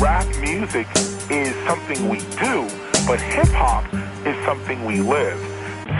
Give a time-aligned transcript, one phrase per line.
[0.00, 0.86] rap music
[1.28, 2.68] is something we do,
[3.06, 3.84] but hip hop
[4.24, 5.38] is something we live.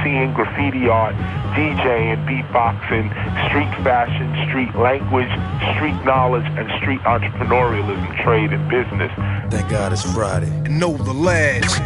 [0.05, 1.17] Seeing graffiti art,
[1.57, 3.07] DJing, beatboxing,
[3.49, 5.33] street fashion, street language,
[5.75, 9.11] street knowledge, and street entrepreneurialism, trade, and business.
[9.51, 10.51] Thank God it's Friday.
[10.69, 11.81] Know the lads.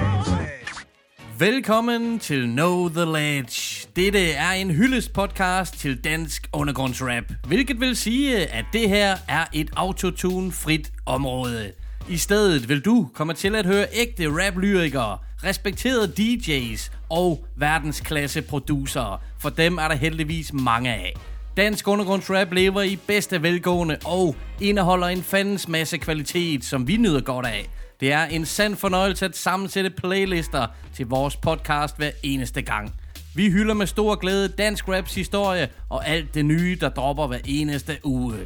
[1.38, 3.86] Velkommen til Know The Ledge.
[3.96, 9.44] Dette er en hyldest podcast til dansk undergrundsrap, hvilket vil sige, at det her er
[9.52, 11.72] et autotune-frit område.
[12.12, 19.22] I stedet vil du komme til at høre ægte rap-lyrikere, respekterede DJ's og verdensklasse producerer.
[19.38, 21.14] For dem er der heldigvis mange af.
[21.56, 27.20] Dansk undergrundsrap lever i bedste velgående og indeholder en fandens masse kvalitet, som vi nyder
[27.20, 27.68] godt af.
[28.00, 32.94] Det er en sand fornøjelse at sammensætte playlister til vores podcast hver eneste gang.
[33.34, 37.40] Vi hylder med stor glæde dansk raps historie og alt det nye, der dropper hver
[37.44, 38.36] eneste uge.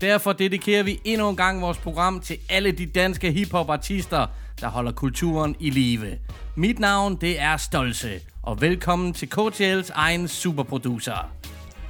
[0.00, 4.26] Derfor dedikerer vi endnu en gang vores program til alle de danske hiphop-artister,
[4.60, 6.18] der holder kulturen i live.
[6.54, 11.30] Mit navn, det er Stolse, og velkommen til KTL's egen superproducer.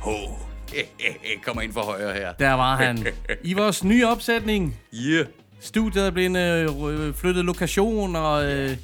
[0.01, 0.13] Ho.
[1.45, 2.33] Kommer ind for højre her.
[2.33, 3.07] Der var han.
[3.43, 4.77] I vores nye opsætning.
[4.95, 5.27] Yeah.
[5.61, 6.37] Studiet er blevet
[6.91, 8.77] øh, flyttet lokation, og øh,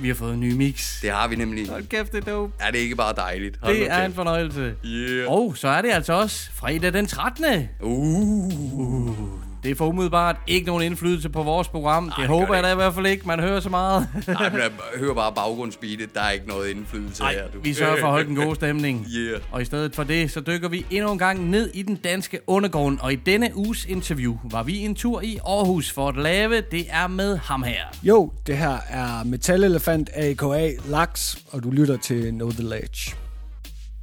[0.00, 1.00] vi har fået en ny mix.
[1.02, 1.68] Det har vi nemlig.
[1.68, 2.52] Hold kæft, det er dope.
[2.60, 3.58] Er det ikke bare dejligt?
[3.62, 4.06] Hold Det er kæft.
[4.06, 4.74] en fornøjelse.
[4.86, 5.32] Yeah.
[5.32, 7.68] Og så er det altså også fredag den 13.
[7.80, 9.14] Uh.
[9.64, 12.04] Det får umiddelbart ikke nogen indflydelse på vores program.
[12.04, 13.26] det det håber jeg det da i hvert fald ikke.
[13.26, 14.08] Man hører så meget.
[14.26, 14.70] Nej, men jeg
[15.02, 16.14] hører bare baggrundsbeatet.
[16.14, 17.48] Der er ikke noget indflydelse Nej, her.
[17.54, 17.58] Du.
[17.62, 19.06] vi sørger for at holde den gode stemning.
[19.16, 19.40] Yeah.
[19.52, 22.38] Og i stedet for det, så dykker vi endnu en gang ned i den danske
[22.46, 22.98] undergrund.
[23.00, 26.86] Og i denne uges interview var vi en tur i Aarhus for at lave Det
[26.90, 27.84] er med ham her.
[28.02, 33.14] Jo, det her er Metalelefant AKA Lax, og du lytter til Know The Ledge.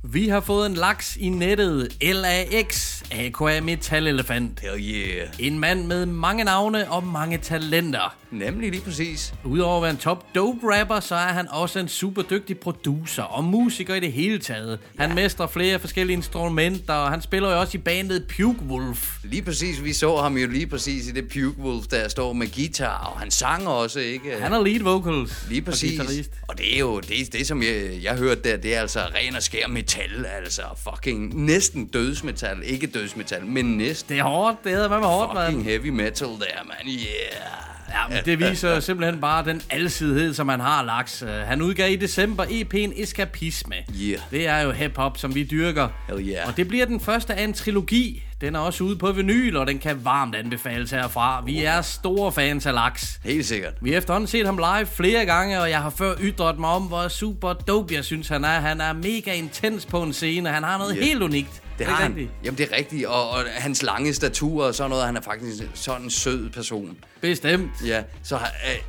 [0.03, 1.97] Vi har fået en laks i nettet.
[2.01, 4.59] LAX, aka Metalelefant.
[4.59, 5.27] Hell yeah.
[5.39, 8.15] En mand med mange navne og mange talenter.
[8.31, 9.33] Nemlig lige præcis.
[9.43, 13.23] Udover at være en top dope rapper, så er han også en super dygtig producer
[13.23, 14.79] og musiker i det hele taget.
[14.99, 19.17] Han mestrer flere forskellige instrumenter, og han spiller jo også i bandet Puke Wolf.
[19.23, 19.83] Lige præcis.
[19.83, 23.11] Vi så ham jo lige præcis i det Puke Wolf, der står med guitar.
[23.13, 24.35] Og han sang også, ikke?
[24.41, 25.99] Han er lead vocals Lige og præcis.
[25.99, 26.31] guitarist.
[26.47, 29.35] Og det er jo det, det som jeg, jeg hørte der, det er altså ren
[29.35, 34.71] og skær metal, altså fucking næsten dødsmetal, ikke dødsmetal, men næsten Det er hårdt, det
[34.71, 35.45] hedder man med hårdt, mand.
[35.47, 36.87] fucking heavy metal der, man.
[36.87, 37.70] Yeah.
[37.93, 41.21] Ja, men det viser simpelthen bare den alsidighed, som han har laks.
[41.21, 43.75] Øh, Han udgav i december EP'en Eskapisme.
[44.01, 44.19] Yeah.
[44.31, 45.87] Det er jo hip-hop, som vi dyrker.
[46.07, 46.47] Hell yeah.
[46.47, 48.23] Og det bliver den første af en trilogi.
[48.41, 51.43] Den er også ude på vinyl, og den kan varmt anbefales herfra.
[51.45, 53.19] Vi er store fans af laks.
[53.23, 53.73] Helt sikkert.
[53.81, 56.81] Vi har efterhånden set ham live flere gange, og jeg har før ytret mig om,
[56.83, 58.59] hvor super dope jeg synes, han er.
[58.59, 61.03] Han er mega intens på en scene, og han har noget Ja.
[61.03, 61.61] helt unikt.
[61.85, 62.11] Det har han.
[62.11, 62.31] rigtigt?
[62.43, 63.05] Jamen, det er rigtigt.
[63.05, 66.97] Og, og hans lange statur og sådan noget, han er faktisk sådan en sød person.
[67.21, 67.71] Bestemt.
[67.85, 68.41] Ja, så øh,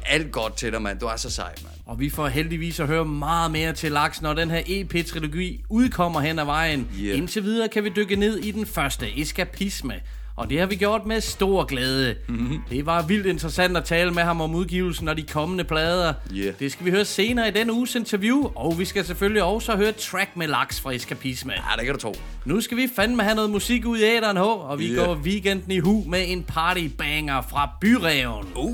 [0.07, 0.99] alt godt til dig, mand.
[0.99, 1.75] Du er så sej, mand.
[1.87, 6.21] Og vi får heldigvis at høre meget mere til Laks, når den her EP-trilogi udkommer
[6.21, 6.89] hen ad vejen.
[7.01, 7.19] Yeah.
[7.19, 9.95] Indtil videre kan vi dykke ned i den første, Eskapisme.
[10.37, 12.15] Og det har vi gjort med stor glæde.
[12.29, 12.59] Mm-hmm.
[12.71, 16.13] Det var vildt interessant at tale med ham om udgivelsen og de kommende plader.
[16.35, 16.53] Yeah.
[16.59, 19.93] Det skal vi høre senere i denne uges interview, og vi skal selvfølgelig også høre
[19.93, 21.53] track med Laks fra Eskapisme.
[21.53, 22.15] Ja, det kan du tro.
[22.45, 25.07] Nu skal vi fandme have noget musik ud i æderen, H, og vi Yeah.
[25.07, 28.47] går weekenden i hu med en partybanger fra Byreven.
[28.57, 28.73] Uh.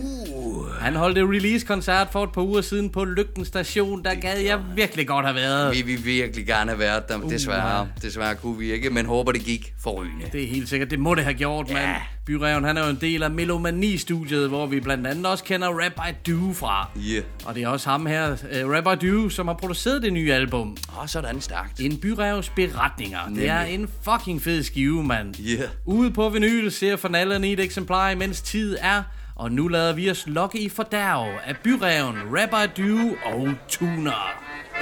[0.80, 4.04] Han holdt et release-koncert for et par uger siden på Lygten Station.
[4.04, 5.76] Der gad jeg virkelig godt have været.
[5.76, 9.32] Vi vil virkelig gerne have været der, men desværre, desværre kunne vi ikke, men håber
[9.32, 10.25] det gik forrygende.
[10.32, 10.90] Det er helt sikkert.
[10.90, 11.70] Det må det have gjort, mand.
[11.78, 11.94] Ja.
[12.26, 15.92] Byreven, han er jo en del af Melomani-studiet, hvor vi blandt andet også kender Rap
[15.92, 16.88] by Do fra.
[17.10, 17.22] Yeah.
[17.44, 20.32] Og det er også ham her, uh, Rap by Do, som har produceret det nye
[20.32, 20.76] album.
[21.00, 21.81] Åh, sådan stærkt.
[21.81, 23.19] En byrevs beretninger.
[23.25, 23.47] Det Nemlig.
[23.47, 25.34] er en fucking fed skive, mand.
[25.41, 25.69] Yeah.
[25.87, 29.03] Ude på vinyl ser fornallerne i et eksemplar, mens tid er.
[29.38, 32.93] Og nu lader vi os lokke i fordærv af Byreven, Rapper Du
[33.25, 34.21] og Tuner.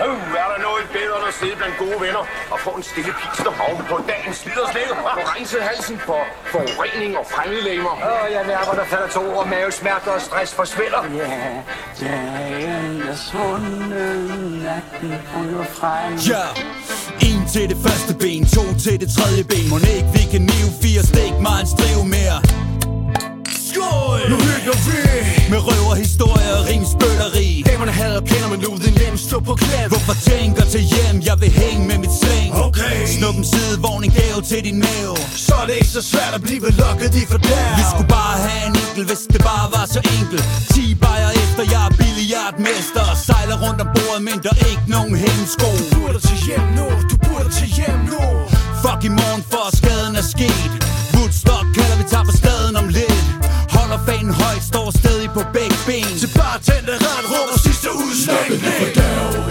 [0.05, 2.23] Øh, er der noget bedre end at sidde blandt gode venner
[2.53, 6.21] og få en stille pister oven på dagens sliderslæde og rense halsen for
[6.53, 7.93] forurening og fremmedlæmer?
[8.11, 11.03] Åh, jeg mærker, der falder to ord, mavesmerter og stress forsvinder.
[11.21, 11.29] Ja,
[12.01, 13.83] dagen er svunden,
[14.67, 16.11] natten ryger frem.
[16.33, 16.45] Ja,
[17.29, 20.71] en til det første ben, to til det tredje ben Må ikke vi kan nive
[20.85, 22.39] fire stik, mig en strive mere
[23.77, 24.21] Skål!
[24.33, 25.01] Nu hygger vi.
[25.53, 29.89] Med røver, historier og rimsbøtteri Damerne hader kender, men nu den nem stå på klem.
[29.93, 32.97] Hvorfor tænker til hjem, jeg vil hænge med mit slæng Okay.
[33.17, 35.17] Snup en sidevogn, en gave til din mave.
[35.47, 37.73] Så er det ikke så svært at blive lukket i fordærv.
[37.81, 40.45] Vi skulle bare have en enkel, hvis det bare var så enkelt.
[40.75, 43.05] 10 bajer efter, jeg er billiardmester.
[43.13, 46.67] Og sejler rundt om bordet, men der er ikke nogen hængesko Du burde til hjem
[46.79, 48.23] nu, du burde til hjem nu.
[48.83, 50.73] Fuck i morgen, for skaden er sket.
[51.15, 53.27] Woodstock kalder vi tager på staden om lidt
[53.87, 56.11] Holder fanen højt, står stadig på begge ben.
[56.23, 58.47] Til bartenderen råber sidste udslag.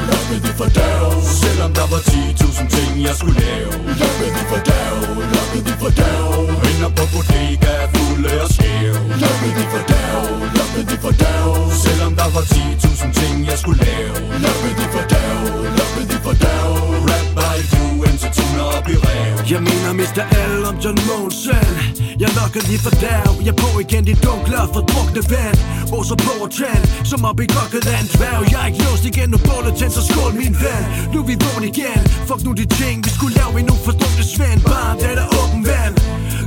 [0.10, 1.02] Lukkede de for dag
[1.44, 3.72] Selvom der var 10.000 ting jeg skulle lave.
[4.02, 4.92] Lukkede de for dag
[5.36, 6.22] Lukkede de for dag
[6.64, 8.94] Vinder på bodega fulde og skæv.
[9.24, 10.24] Lukkede de for dag
[10.58, 11.48] Lukkede de for dag
[11.86, 14.16] Selvom der var 10.000 ting jeg skulle lave.
[14.44, 14.86] Lukkede de
[18.78, 19.36] op i rev.
[19.54, 20.24] Jeg mener Mr.
[20.52, 21.68] L om John Monsen
[22.24, 25.58] Jeg lokker lige for dag Jeg er på igen de dunkle og fordrukne vand.
[25.98, 29.06] Åser på og tand Som op i kokket af en dværg Jeg er ikke låst
[29.12, 29.30] igen.
[29.34, 30.84] Nu bålet tændt Så skål min ven.
[31.14, 32.02] Nu er vi vågen igen.
[32.28, 33.94] Fuck nu de ting vi skulle lave endnu for
[34.34, 34.62] svend.
[34.72, 35.96] Bare det der åben vand.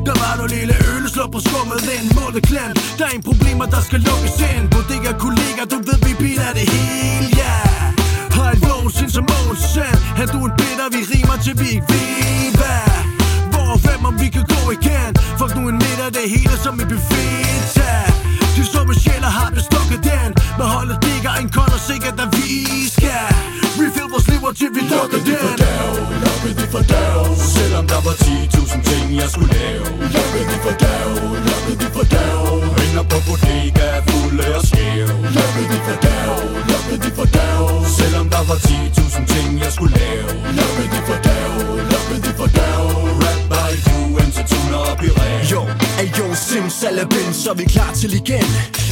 [0.07, 2.07] Der var du lille øl, slå på skummet ind.
[2.17, 4.65] Målet klemt, der er en problemer, der skal lukkes ind.
[4.73, 7.53] Bodega kollega, du ved vi biler det hele, ja.
[7.53, 7.78] yeah.
[8.79, 12.89] Vågen sind som Monsen Han du en bitter, vi rimer til vi ikke ved hvad.
[13.53, 15.11] Hvor og hvem om vi kan gå igen?
[15.39, 17.69] Fuck nu en middag, det hele som en buffet.
[18.57, 22.49] De summe sjæler har bestukket den Med holdet digger en kold og sikkert, at vi
[22.97, 23.29] skal.
[23.81, 25.49] Refill vores lever til vi lukker den
[26.25, 27.23] Lukkede de for dag
[27.57, 29.85] Selvom der var 10.000 ting jeg skulle lave.
[30.15, 31.48] Lukkede de for dag
[38.39, 40.29] der var 10.000 ting jeg skulle lave.
[40.59, 41.47] Lukkede de for dag
[41.93, 42.79] Lukkede de for dag
[43.25, 45.61] Rap by you indtil tuner op i rev Jo,
[46.01, 48.49] er jo simsalabim, så er vi klar til igen.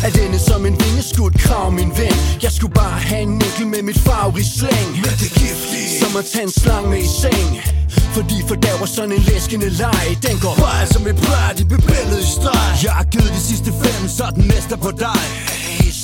[0.07, 3.83] At ende som en vingeskud krav, min ven Jeg skulle bare have en nikkel med
[3.89, 5.91] mit farverige slæng Med det giftige.
[6.01, 7.51] Som at tage en slang med i seng.
[8.17, 10.07] Fordi for der var sådan en læskende leg.
[10.27, 12.71] Den går bare som et bræt, de blev billedet i streg.
[12.87, 15.21] Jeg har givet de sidste fem, så er den næste på dig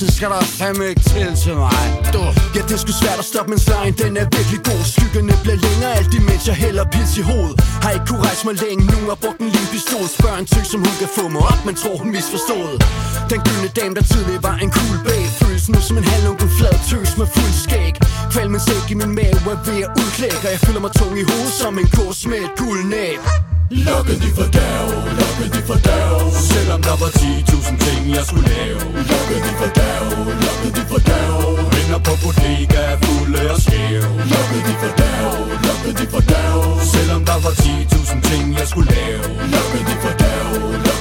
[0.02, 1.84] så skal der fandme ikke til til mig.
[2.14, 2.22] Du.
[2.56, 4.82] Ja, det skulle svært at stoppe, men line den er virkelig god.
[4.94, 7.56] Skyggerne bliver længere, alt imens jeg hælder pils i hovedet.
[7.82, 10.06] Har ikke kunne rejse mig længe, nu har brugt en lille pistol.
[10.18, 12.76] Spørg en tyk, som hun kan få mig op, men tror hun misforstået
[13.30, 15.30] Den gyldne dame, der tidligere var en cool babe.
[15.40, 17.94] Føles nu som en halvunken flad tøs med fuld skæg.
[18.32, 21.12] Kvalm min sæk i min mave er ved at udklække Og jeg føler mig tung
[21.22, 23.22] i hovedet som en kurs med et guldnæb.
[23.72, 24.86] Lukkede de for dav,
[25.18, 28.80] lukkede de for dav Selvom der var 10.000 ting jeg skulle lave.
[29.10, 30.04] Lukkede de for dav,
[30.44, 31.34] lukkede de for dav
[31.72, 34.02] Vinder på bodega fulde og skæv
[34.32, 35.32] Lukkede de for dav,
[35.66, 36.58] lukkede de for dav
[36.92, 39.22] Selvom der var 10.000 ting jeg skulle lave.
[39.52, 40.91] Lukkede de for dag, lukkede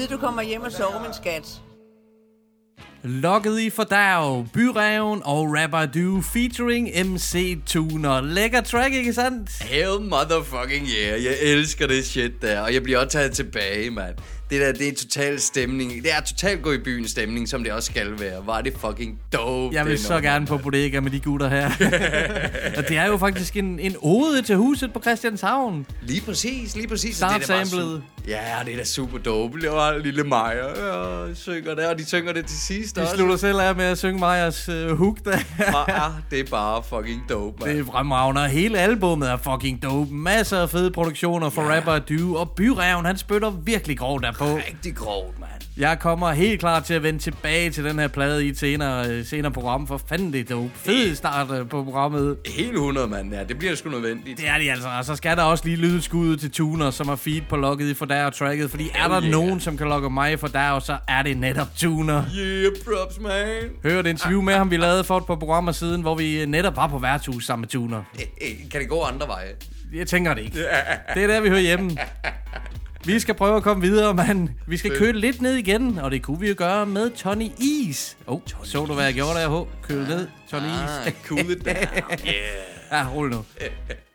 [0.00, 1.60] tide, du kommer hjem og sover, min skat.
[3.02, 8.20] Lokket i for dag, Byreven og Rapper Du featuring MC Tuner.
[8.20, 9.62] Lækker track, ikke sandt?
[9.62, 11.24] Hell motherfucking yeah.
[11.24, 12.60] Jeg elsker det shit der.
[12.60, 14.14] Og jeg bliver også taget tilbage, mand.
[14.50, 16.02] Det der, det er total stemning.
[16.02, 18.46] Det er totalt gå i byen stemning, som det også skal være.
[18.46, 19.74] Var det fucking dope.
[19.74, 21.66] Jeg vil så nummer, gerne på bodega med de gutter her.
[22.78, 25.86] og det er jo faktisk en, en ode til huset på Christianshavn.
[26.02, 27.16] Lige præcis, lige præcis.
[27.16, 27.42] Start
[28.22, 29.60] Og det Ja, det er da super dope.
[29.60, 33.14] Det var lille Maja, ja, synger der, og de synger det til sidst De også.
[33.16, 35.38] slutter selv af med at synge Majas uh, hook der.
[35.88, 37.74] Ja, det er bare fucking dope, man.
[37.76, 38.48] Det er fremragende.
[38.48, 40.14] Hele albummet er fucking dope.
[40.14, 41.76] Masser af fede produktioner for ja.
[41.76, 42.36] Rapper Du.
[42.36, 44.44] Og Byreven, han spytter virkelig grovt derpå.
[44.44, 45.50] Rigtig grovt, mand.
[45.76, 49.08] Jeg kommer helt klar til at vende tilbage til den her plade i et senere,
[49.08, 49.86] øh, senere program.
[49.86, 50.70] For fanden det er dope.
[50.74, 52.36] Fed start øh, på programmet.
[52.56, 53.34] Hele 100, mand.
[53.34, 54.38] Ja, det bliver sgu nødvendigt.
[54.38, 54.88] Det er de altså.
[54.98, 57.88] Og så skal der også lige lyde skuddet til Tuner, som har feed på logget
[57.90, 58.70] i for der og tracket.
[58.70, 59.30] Fordi er der yeah.
[59.30, 62.24] nogen, som kan logge mig for der, så er det netop Tuner.
[62.36, 63.70] Yeah, props, man.
[63.82, 66.76] Hør et interview med ham, vi lavede for et par programmer siden, hvor vi netop
[66.76, 68.02] var på værtshus sammen med Tuner.
[68.14, 69.48] Eh, eh, Kan det gå andre veje?
[69.94, 70.58] Jeg tænker det ikke.
[71.14, 71.90] Det er der, vi hører hjemme.
[73.04, 74.48] Vi skal prøve at komme videre, mand.
[74.66, 78.16] Vi skal køle lidt ned igen, og det kunne vi jo gøre med Tony Is.
[78.26, 79.66] Oh, så du, hvad jeg gjorde der, H?
[79.82, 81.06] Køle ned, Tony Is.
[81.06, 81.76] Ah, cool it down.
[82.26, 82.79] Yeah.
[82.92, 83.44] Ja, rolig nu.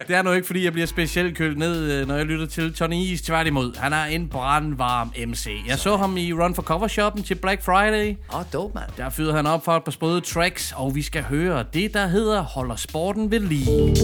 [0.08, 2.74] Det er nu ikke, fordi jeg bliver specielt kølet ned, øh, når jeg lytter til
[2.74, 3.22] Tony Is.
[3.22, 5.50] Tværtimod, han er en brandvarm MC.
[5.68, 8.18] Jeg så ham i Run for Cover Shoppen til Black Friday.
[8.34, 8.90] Åh, oh, dope, mand.
[8.98, 12.08] Der fyrede han op for et par sprøde tracks, og vi skal høre det, der
[12.08, 13.96] hedder Holder sporten ved lige.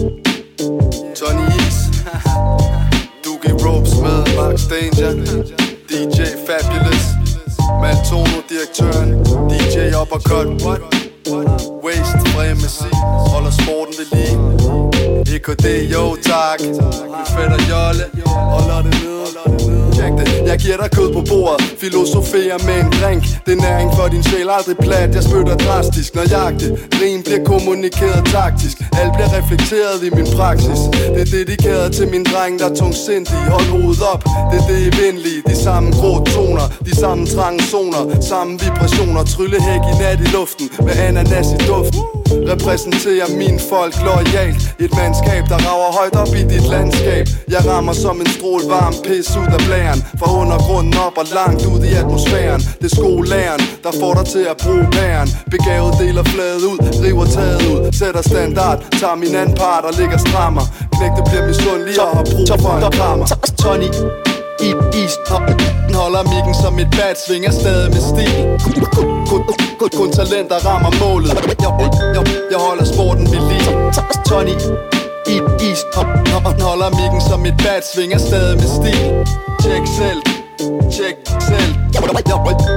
[1.16, 1.78] Tony Is
[3.24, 5.12] Doogie Ropes med Max Danger
[5.88, 7.04] DJ Fabulous
[7.82, 10.91] Maltono direktøren DJ Uppercut What?
[11.84, 12.42] Waste fra
[13.32, 15.36] Holder sporten ved lige.
[15.36, 16.60] EKD, jo tak.
[16.60, 18.04] Med fætter Jolle.
[18.26, 19.21] Holder det nede.
[20.02, 21.60] Check Jeg giver dig kød på bordet.
[21.82, 23.22] Filosoferer med en drink.
[23.46, 25.14] Det er næring for din sjæl aldrig plat.
[25.16, 26.14] Jeg spytter drastisk.
[26.14, 26.66] Når jagte
[27.00, 28.76] Rim bliver kommunikeret taktisk.
[29.00, 30.80] Alt bliver reflekteret i min praksis.
[31.14, 34.22] Det er dedikeret til min dreng der er tungsindig Hold hovedet op.
[34.50, 35.40] Det er det evindelige.
[35.50, 38.02] De samme grå toner De samme trange zoner.
[38.32, 39.22] Samme vibrationer.
[39.34, 42.02] Tryllehæk i nat i luften Med ananas i duften.
[42.52, 47.26] Repræsenterer min folk lojalt Et mandskab der rager højt op i dit landskab.
[47.48, 49.91] Jeg rammer som en strål varm pis ud af blæren.
[50.20, 52.60] Fra undergrunden op og langt ud i atmosfæren.
[52.80, 57.26] Det er skolæren, der får dig til at bruge pæren Begavet deler fladet ud, river
[57.36, 57.92] taget ud.
[57.92, 60.64] Sætter standard, tager min anden part og ligger strammer.
[60.96, 63.26] Knægte bliver misundelig og har brug for en krammer.
[63.62, 63.90] Tony
[64.68, 64.70] i
[65.02, 65.14] is
[65.86, 68.32] Den holder mikken som et bat Svinger stadig med stil.
[69.30, 69.42] Kun,
[69.78, 71.28] kun, kun talent der rammer målet.
[71.64, 71.70] Jeg,
[72.16, 72.22] jeg,
[72.52, 73.70] jeg holder sporten ved lige.
[74.28, 74.56] Tony
[75.26, 75.36] i
[75.70, 75.84] is.
[76.44, 79.26] Man holder mikken som et bat Svinger stadig med stil.
[79.62, 80.41] Tjek selv.
[80.94, 81.16] Tjek
[81.48, 81.70] selv.
[81.94, 82.02] Jeg,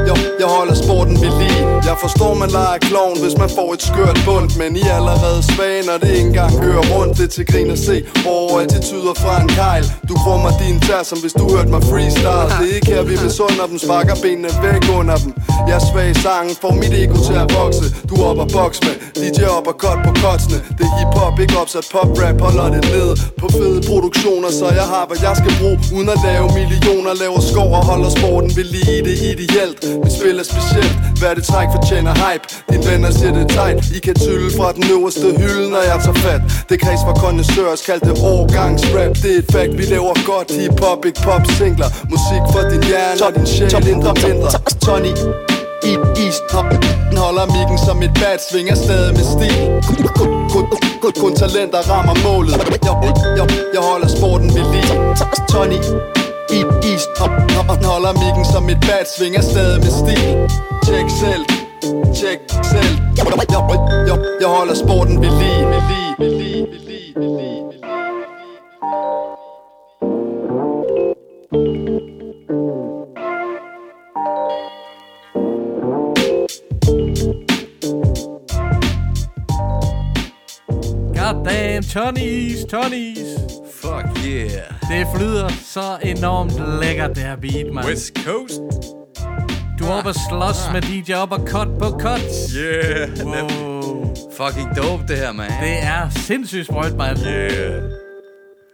[0.09, 1.61] jeg, jeg, holder sporten ved lige.
[1.89, 5.39] Jeg forstår man leger klovn Hvis man får et skørt bund Men I er allerede
[5.51, 7.13] svage Når det ikke engang kører rundt.
[7.17, 9.85] Det er til grin at se Hårde attityder fra en kejl.
[10.09, 12.49] Du krummer din tær Som hvis du hørte mig freestyle.
[12.59, 13.77] Det er ikke her vi misunder dem.
[13.85, 15.31] Sparker benene væk under dem.
[15.67, 17.85] Jeg er svag i sangen Får mit ego til at vokse.
[18.09, 18.95] Du er op og boks med.
[19.19, 20.57] DJ op og cut på kotsene.
[20.77, 22.37] Det er hiphop Ikke opsat pop rap.
[22.45, 23.09] Holder det ned
[23.41, 23.64] På fed
[24.45, 25.77] produktioner Så jeg har hvad jeg skal bruge.
[25.95, 28.97] Uden at lave millioner Laver skov og holder sporten ved lige.
[29.07, 30.95] Det ideelt Mit spil er specielt.
[31.19, 32.45] Hvad det træk fortjener hype?
[32.71, 33.79] Din venner siger det tight.
[33.97, 36.41] I kan tylle fra den øverste hylde Når jeg tager fat.
[36.69, 40.49] Det kreds fra kondensørs Kald det årgangs rap Det er et fact Vi laver godt.
[40.59, 41.89] Hip-hop Ikke pop singler.
[42.13, 44.49] Musik for din hjerne og din sjæl Indre mindre
[44.85, 45.15] Tony
[45.91, 45.93] i
[46.25, 46.37] is
[47.09, 49.55] Den holder mikken som et bat Svinger stadig med stil.
[50.19, 50.65] Kun, kun,
[51.01, 52.51] kun, kun talent der rammer målet.
[52.51, 52.95] Jeg,
[53.39, 54.93] jeg, jeg holder sporten ved lige.
[55.51, 55.79] Tony
[56.57, 56.59] i
[56.91, 57.03] is
[57.79, 60.25] Den holder mikken som et bat Svinger stadig med stil.
[60.85, 61.43] Tjek selv
[62.17, 62.39] Tjek
[62.71, 62.93] selv.
[63.17, 63.25] Jeg,
[63.55, 63.61] jeg,
[64.09, 67.79] jeg, jeg holder sporten ved lige Ved lige, ved lige, ved lige, ved lige, ved
[71.71, 71.84] lige.
[81.25, 83.17] God damn, Tonys, Tonys.
[83.73, 84.73] Fuck yeah.
[84.89, 87.85] Det flyder så enormt lækkert, det her beat, man.
[87.85, 88.61] West Coast.
[89.79, 92.51] Du er oppe og slås med DJ op og cut på cuts.
[92.57, 93.09] Yeah.
[93.25, 94.15] Wow.
[94.37, 95.51] Fucking dope det her, man.
[95.61, 97.17] Det er sindssygt sprøjt, mand.
[97.27, 97.81] Yeah.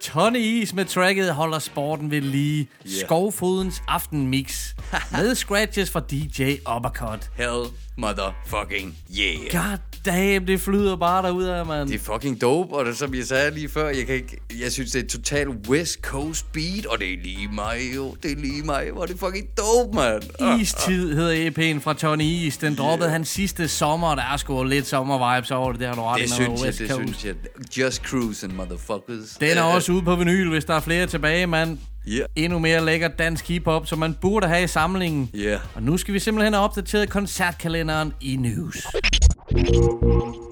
[0.01, 2.59] Tony Is med tracket holder sporten ved lige.
[2.85, 3.05] Yeah.
[3.05, 4.73] Skovfodens aftenmix.
[5.11, 7.29] med scratches fra DJ Uppercut.
[7.35, 7.65] Hell
[8.01, 9.51] motherfucking yeah.
[9.51, 11.89] God damn, det flyder bare derude af, mand.
[11.89, 14.71] Det er fucking dope, og det, som jeg sagde lige før, jeg, kan ikke, jeg
[14.71, 18.35] synes, det er total West Coast beat, og det er lige mig jo, det er
[18.35, 20.23] lige mig, hvor det er fucking dope, mand.
[20.61, 22.57] Istid hedder EP'en fra Tony Is.
[22.57, 23.11] Den droppede yeah.
[23.13, 25.79] han sidste sommer, og der er sgu lidt sommer-vibes over det.
[25.79, 27.01] Det har du ret Det synes jeg, West det Coast.
[27.01, 27.35] synes jeg.
[27.77, 29.37] Just cruising, motherfuckers.
[29.39, 31.77] Den er også ude på vinyl, hvis der er flere tilbage, mand.
[32.07, 32.25] Yeah.
[32.35, 35.29] Endnu mere lækker dansk hiphop, som man burde have i samlingen.
[35.35, 35.59] Yeah.
[35.75, 38.87] Og nu skal vi simpelthen have opdateret koncertkalenderen i News.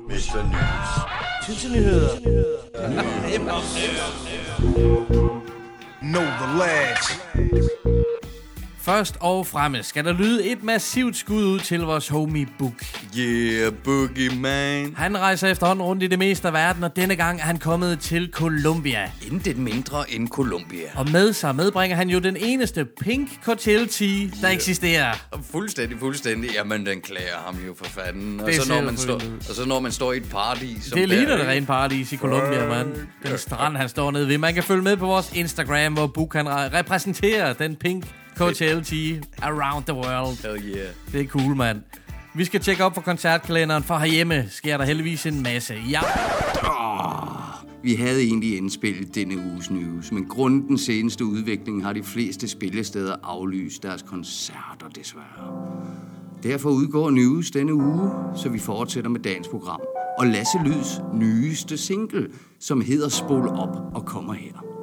[0.09, 0.43] Mr.
[0.51, 1.59] News.
[1.59, 2.09] Til nyheder.
[6.01, 7.78] Know the lads.
[8.89, 12.73] Først og fremmest skal der lyde et massivt skud ud til vores homie Book.
[13.17, 14.93] Yeah, Boogie Man.
[14.97, 17.99] Han rejser efterhånden rundt i det meste af verden, og denne gang er han kommet
[17.99, 19.11] til Colombia.
[19.31, 20.87] Intet mindre end Colombia.
[20.95, 25.13] Og med sig medbringer han jo den eneste Pink Cocktail Tea, der eksisterer.
[25.51, 26.49] Fuldstændig, fuldstændig.
[26.55, 28.39] Jamen, den klager ham jo for fanden.
[28.39, 30.65] Og så, når man står, og så når man står i et party...
[30.81, 32.87] Som Det ligner det rent paradis i Colombia, mand.
[33.27, 34.37] Den strand, han står nede ved.
[34.37, 38.05] Man kan følge med på vores Instagram, hvor Book han re- repræsenterer den Pink
[38.39, 40.37] Cocktail Tea around the world.
[40.37, 40.89] Hell yeah.
[41.11, 41.81] Det er cool, mand.
[42.35, 45.73] Vi skal tjekke op for koncertkalenderen, for herhjemme sker der heldigvis en masse.
[45.89, 45.99] Ja,
[47.83, 52.47] Vi havde egentlig indspillet denne uges news, men grundet den seneste udvikling har de fleste
[52.47, 55.67] spillesteder aflyst deres koncerter desværre.
[56.43, 59.81] Derfor udgår news denne uge, så vi fortsætter med dagens program.
[60.17, 62.27] Og Lasse Lyds nyeste single,
[62.59, 64.78] som hedder Spol op og kommer her.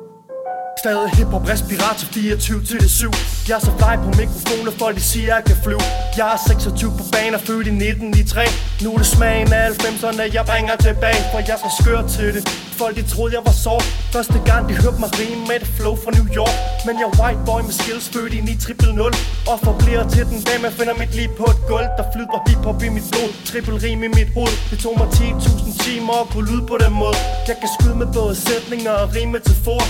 [0.78, 3.10] Stadig hiphop respirator 24 til det 7
[3.48, 5.84] Jeg er så fly på mikrofoner, folk de siger jeg kan flyve.
[6.18, 10.44] Jeg er 26 på banen, født i 1993 Nu er det smagen af 90'erne, jeg
[10.50, 12.42] bringer tilbage For jeg er skør til det.
[12.80, 13.86] Folk de troede jeg var sort.
[14.14, 16.54] Første gang de hørte mig rime med det flow fra New York.
[16.86, 19.10] Men jeg er white boy med skills født i 900
[19.50, 21.88] Og forbliver til den dag man finder mit liv på et gulv.
[21.98, 25.84] Der flyder hiphop i mit blod, triple rim i mit hoved Det tog mig 10.000
[25.84, 27.18] timer at kunne lyde på den måde.
[27.50, 29.82] Jeg kan skyde med både sætninger og rime til for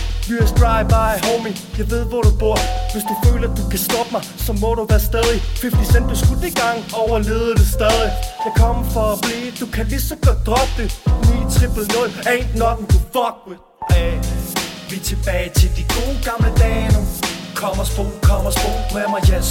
[0.77, 2.59] Bye bye homie, jeg ved hvor du bor.
[2.93, 5.39] Hvis du føler du kan stoppe mig, så må du være stadig.
[5.63, 8.11] 50 cent blev skudt i gang, overlevede det stadig.
[8.47, 10.89] Jeg kommer for at blive, du kan lige så godt droppe det.
[11.29, 13.61] 9 triple 0, ain't nothing to fuck with.
[13.93, 14.13] Hey.
[14.91, 17.01] Vi er tilbage til de gode gamle dage nu.
[17.61, 19.51] Kom og spol, kom og spol med mig, yes.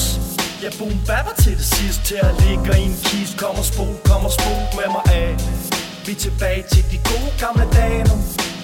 [0.63, 3.29] Jeg boom bapper til det sidste Til at ligge i en kis.
[3.41, 5.29] Kom og spol, kom og spol med mig af
[6.05, 8.15] Vi er tilbage til de gode gamle dage nu.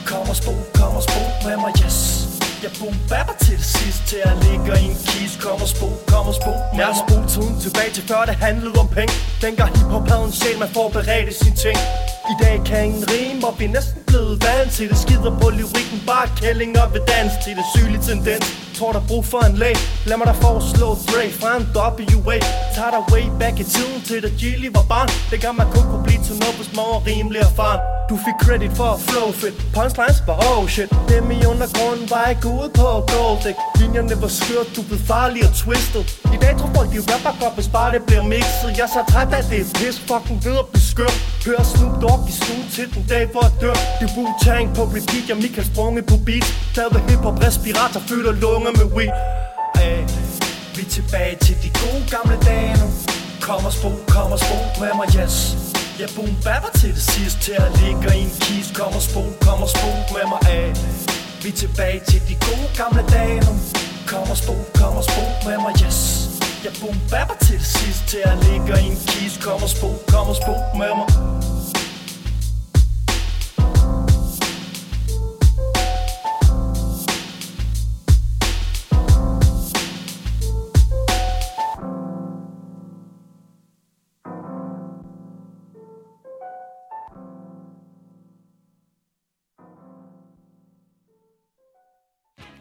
[0.09, 2.30] Kom og spol, kom og spol med mig, yes
[2.65, 5.33] jeg boom bapper til det sidst Til at ligge i en kis.
[5.43, 8.77] Kom og spo, kom og spo Lad os spolet tiden tilbage til før det handlede
[8.83, 9.13] om penge.
[9.45, 11.77] Dengang hiphop havde en sjæl Man forberedte sine ting.
[12.33, 14.97] I dag kan ingen rime Og vi er næsten blevet vant til det.
[15.03, 17.33] Skider på lyrikken Bare kællinger ved dans.
[17.43, 18.45] Til det sygelige tendens.
[18.77, 19.75] Tror der brug for en lag
[20.09, 22.37] Lad mig da foreslå Dre fra en WA
[22.75, 25.09] Tag dig way back i tiden Til da Gilly var barn.
[25.31, 28.00] Det kan man kun kunne blive til noget på små og rimelig erfaren.
[28.09, 30.89] Du fik credit for at flow fit Punchlines var oh shit.
[31.09, 33.57] Dem i undergrunden var ikke ude på golddæk?
[33.79, 36.03] Linjerne var skørt, du blev farlig og twisted.
[36.35, 38.69] I dag tror folk de rapper godt, hvis bare det bliver mixet.
[38.77, 41.17] Jeg er så træt af det pis, fucking ved at blive skørt.
[41.45, 44.83] Hør Snoop Dogg i stuen til den dag hvor jeg dør Det er Wu-Tang på
[44.95, 46.45] repeat, jeg Michael Sprunge på beat.
[46.73, 49.13] Stadig ved hiphop, respirator, fylder lunger med weed.
[49.79, 49.99] Hey.
[50.75, 52.87] Vi er tilbage til de gode gamle dage nu.
[53.41, 55.70] Kom og spol, kom og spol med mig, yes
[56.01, 58.67] jeg boom bapper til det sidst Til at ligge i en kis.
[58.79, 60.67] Kom og spol, kom og spol med mig af.
[61.43, 63.53] Vi er tilbage til de gode gamle dage nu.
[64.11, 65.99] Kom og spol, kom og spol med mig, yes.
[66.65, 69.33] Jeg boom bapper til det sidst Til at ligge i en kis.
[69.45, 71.07] Kom og spol, kom og spol med mig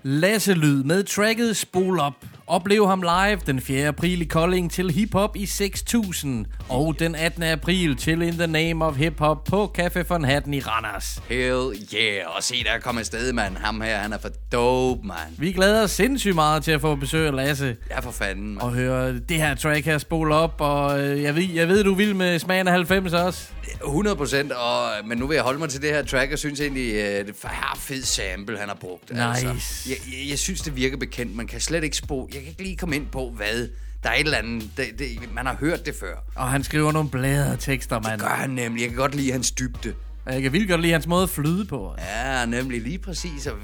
[0.02, 2.14] Lasse Lyd med tracket Spol Op.
[2.50, 3.88] Oplev ham live den 4.
[3.88, 6.46] april i Kolding til Hip Hop i 6000.
[6.68, 7.42] Og den 18.
[7.42, 11.22] april til In the Name of Hip Hop på Café von Hatten i Randers.
[11.28, 12.36] Hell yeah.
[12.36, 13.56] Og se, der kommer afsted, mand.
[13.56, 15.18] Ham her, han er for dope, mand.
[15.38, 17.76] Vi glæder os sindssygt meget til at få besøg af Lasse.
[17.90, 18.60] Ja, for fanden, mand.
[18.60, 20.60] Og høre det her track her Spol Op.
[20.60, 23.48] Og øh, jeg ved, jeg ved du vil med smagen af 90 også.
[23.84, 26.60] 100 procent, og, men nu vil jeg holde mig til det her track, og synes
[26.60, 29.10] egentlig, øh, det er fed sample, han har brugt.
[29.10, 29.22] Nice.
[29.24, 29.46] Altså,
[29.88, 31.36] jeg, jeg, jeg synes, det virker bekendt.
[31.36, 32.28] Man kan slet ikke spå.
[32.40, 33.68] Jeg kan ikke lige komme ind på, hvad.
[34.02, 36.14] Der er et eller andet, det, det, man har hørt det før.
[36.34, 38.20] Og han skriver nogle bladre tekster, mand.
[38.20, 38.80] Det gør han nemlig.
[38.80, 39.94] Jeg kan godt lide hans dybde.
[40.26, 41.94] Og jeg kan vildt godt lide hans måde at flyde på.
[41.98, 43.46] Ja, nemlig lige præcis.
[43.46, 43.56] Og,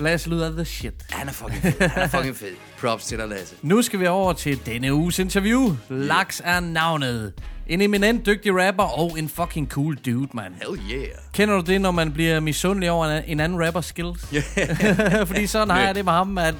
[0.00, 0.94] Lasse lyder the shit.
[1.10, 1.88] Han er fucking fed.
[1.88, 2.52] Han er fucking fed.
[2.80, 3.54] Props til dig, Lasse.
[3.62, 5.76] Nu skal vi over til denne uges interview.
[5.88, 7.32] Laks er navnet.
[7.66, 10.54] En eminent dygtig rapper og en fucking cool dude, man.
[10.62, 11.08] Hell yeah.
[11.32, 14.24] Kender du det, når man bliver misundelig over en anden rapper skills?
[14.34, 15.26] Yeah.
[15.26, 16.54] Fordi sådan har jeg det med ham, man.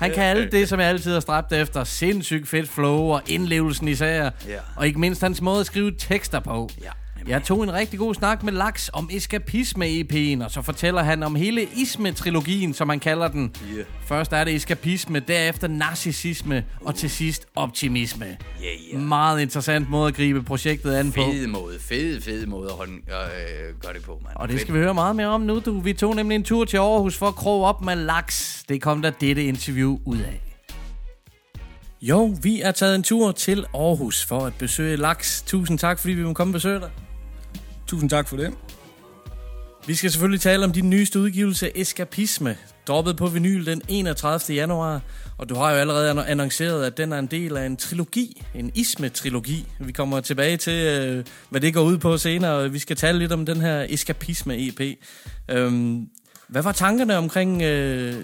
[0.00, 1.84] Han kan alt det, som jeg altid har stræbt efter.
[1.84, 4.20] Sindssygt fedt flow og indlevelsen især.
[4.20, 4.60] Yeah.
[4.76, 6.70] Og ikke mindst hans måde at skrive tekster på.
[6.82, 6.90] Ja.
[7.28, 11.34] Jeg tog en rigtig god snak med Laks om eskapisme-EP'en, og så fortæller han om
[11.34, 13.54] hele Isme-trilogien, som man kalder den.
[13.74, 13.84] Yeah.
[14.06, 18.24] Først er det eskapisme, derefter narcissisme, og til sidst optimisme.
[18.24, 18.36] Yeah,
[18.94, 19.02] yeah.
[19.08, 21.20] Meget interessant måde at gribe projektet an på.
[21.32, 24.36] Fed måde, fed, fed måde at holde, øh, gøre det på, mand.
[24.36, 25.80] Og det skal vi høre meget mere om nu, du.
[25.80, 28.64] Vi tog nemlig en tur til Aarhus for at kroge op med Laks.
[28.68, 30.42] Det kom der dette interview ud af.
[32.02, 35.42] Jo, vi er taget en tur til Aarhus for at besøge Laks.
[35.46, 36.90] Tusind tak, fordi vi må komme og besøge dig.
[37.90, 38.52] Tusind tak for det.
[39.86, 44.56] Vi skal selvfølgelig tale om din nyeste udgivelse, Eskapisme, droppet på vinyl den 31.
[44.56, 45.00] januar.
[45.38, 48.72] Og du har jo allerede annonceret, at den er en del af en trilogi, en
[48.74, 49.66] Isme-trilogi.
[49.80, 53.18] Vi kommer tilbage til, øh, hvad det går ud på senere, og vi skal tale
[53.18, 54.98] lidt om den her Eskapisme-EP.
[55.48, 56.08] Øhm,
[56.48, 58.14] hvad var tankerne omkring øh,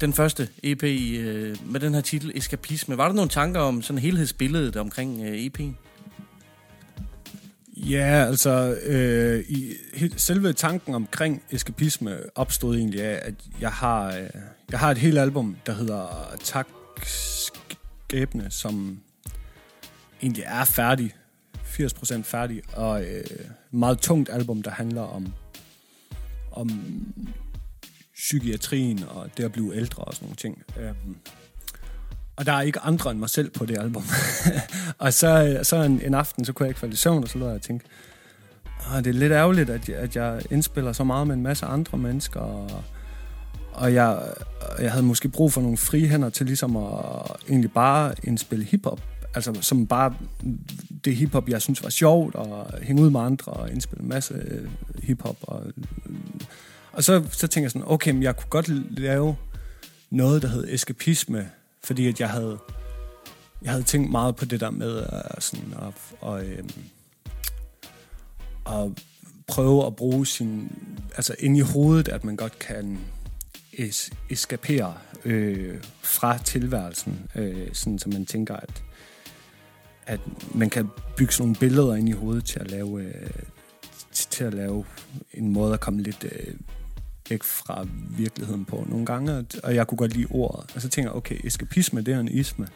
[0.00, 2.98] den første EP øh, med den her titel, Eskapisme?
[2.98, 5.83] Var der nogle tanker om sådan helhedsbilledet omkring øh, EP'en?
[7.90, 9.72] Ja, altså øh, i,
[10.16, 14.28] selve tanken omkring eskapisme opstod egentlig af, at jeg har, øh,
[14.70, 16.68] jeg har et helt album, der hedder Tak
[17.06, 19.00] Skæbne, som
[20.22, 21.14] egentlig er færdig,
[21.56, 23.24] 80% færdig, og øh,
[23.70, 25.32] meget tungt album, der handler om,
[26.52, 26.68] om
[28.14, 30.62] psykiatrien og det at blive ældre og sådan nogle ting.
[30.80, 30.94] Øh,
[32.36, 34.04] og der er ikke andre end mig selv på det album.
[34.98, 37.38] og så, så en, en aften, så kunne jeg ikke falde i søvn, og så
[37.38, 37.86] lå jeg og tænkte,
[38.92, 41.66] og det er lidt ærgerligt, at jeg, at jeg indspiller så meget med en masse
[41.66, 42.84] andre mennesker, og,
[43.72, 44.18] og jeg,
[44.80, 46.92] jeg havde måske brug for nogle frihænder til ligesom at
[47.48, 49.00] egentlig bare indspille hiphop.
[49.34, 50.14] Altså som bare
[51.04, 54.34] det hiphop, jeg synes var sjovt, og hænge ud med andre og indspille en masse
[54.34, 54.68] øh,
[55.02, 55.36] hiphop.
[55.42, 55.62] Og,
[56.92, 58.68] og så, så tænkte jeg sådan, okay, men jeg kunne godt
[58.98, 59.36] lave
[60.10, 61.50] noget, der hed eskapisme,
[61.84, 62.58] fordi at jeg havde,
[63.62, 66.70] jeg havde tænkt meget på det der med at, sådan at, og, øhm,
[68.66, 68.90] at
[69.46, 70.72] prøve at bruge sin,
[71.16, 72.98] altså ind i hovedet, at man godt kan
[73.72, 74.94] es, eskapere
[75.24, 78.82] øh, fra tilværelsen, øh, sådan så man tænker, at,
[80.06, 80.20] at
[80.54, 83.30] man kan bygge sådan nogle billeder ind i hovedet til at lave, øh,
[84.10, 84.84] til at lave
[85.34, 86.54] en måde at komme lidt øh,
[87.30, 90.70] væk fra virkeligheden på nogle gange, og jeg kunne godt lide ordet.
[90.74, 92.68] Og så tænker jeg, okay, eskapisme, det er en isme.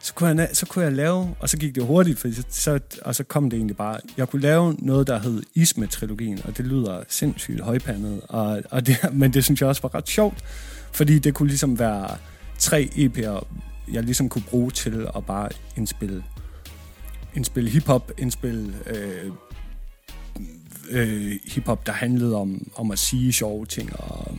[0.00, 3.14] Så kunne, jeg, så kunne jeg lave, og så gik det hurtigt, for så, og
[3.14, 7.02] så kom det egentlig bare, jeg kunne lave noget, der hed Isme-trilogien, og det lyder
[7.08, 10.44] sindssygt højpandet, og, og det, men det synes jeg også var ret sjovt,
[10.92, 12.16] fordi det kunne ligesom være
[12.58, 13.46] tre EP'er,
[13.92, 16.24] jeg ligesom kunne bruge til at bare indspille,
[17.34, 19.30] indspille hiphop, indspille øh,
[20.88, 24.38] øh, hiphop, der handlede om, om at sige sjove ting, og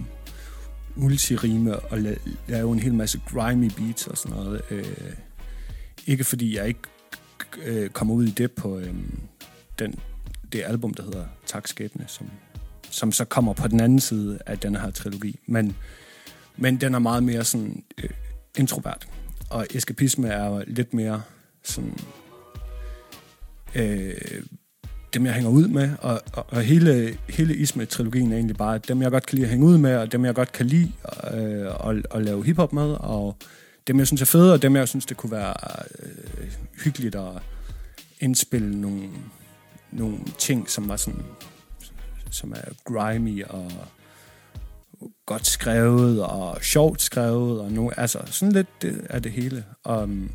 [0.96, 4.62] multirime, og la- lave en hel masse grimy beats og sådan noget.
[4.72, 4.86] Øh,
[6.08, 6.80] ikke fordi jeg ikke
[7.66, 8.94] øh, kommer ud i det på øh,
[9.80, 10.00] den,
[10.52, 12.30] det album, der hedder Tak Skæbne, som,
[12.90, 15.40] som så kommer på den anden side af den her trilogi.
[15.46, 15.76] Men,
[16.58, 18.10] men den er meget mere sådan øh,
[18.58, 19.08] introvert.
[19.50, 21.22] Og eskapisme er lidt mere
[21.64, 21.98] sådan...
[23.76, 24.44] Øh,
[25.14, 29.02] dem, jeg hænger ud med, og, og, og hele, hele Isme-trilogien er egentlig bare dem,
[29.02, 30.92] jeg godt kan lide at hænge ud med, og dem, jeg godt kan lide
[31.34, 33.38] øh, at, at lave hiphop med, og
[33.88, 35.54] dem, jeg synes er fede, og dem, jeg synes, det kunne være
[36.00, 36.48] øh,
[36.84, 37.32] hyggeligt at
[38.20, 39.10] indspille nogle,
[39.92, 41.24] nogle ting, som var sådan,
[42.32, 43.72] som er grimy og
[45.26, 49.64] godt skrevet og sjovt skrevet og nu, altså sådan lidt det, er det hele.
[49.90, 50.32] Um,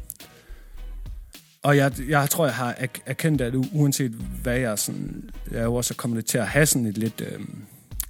[1.64, 4.10] og jeg, jeg tror, jeg har erkendt, at uanset
[4.42, 7.40] hvad jeg sådan laver, så også kommet til at have sådan et lidt øh,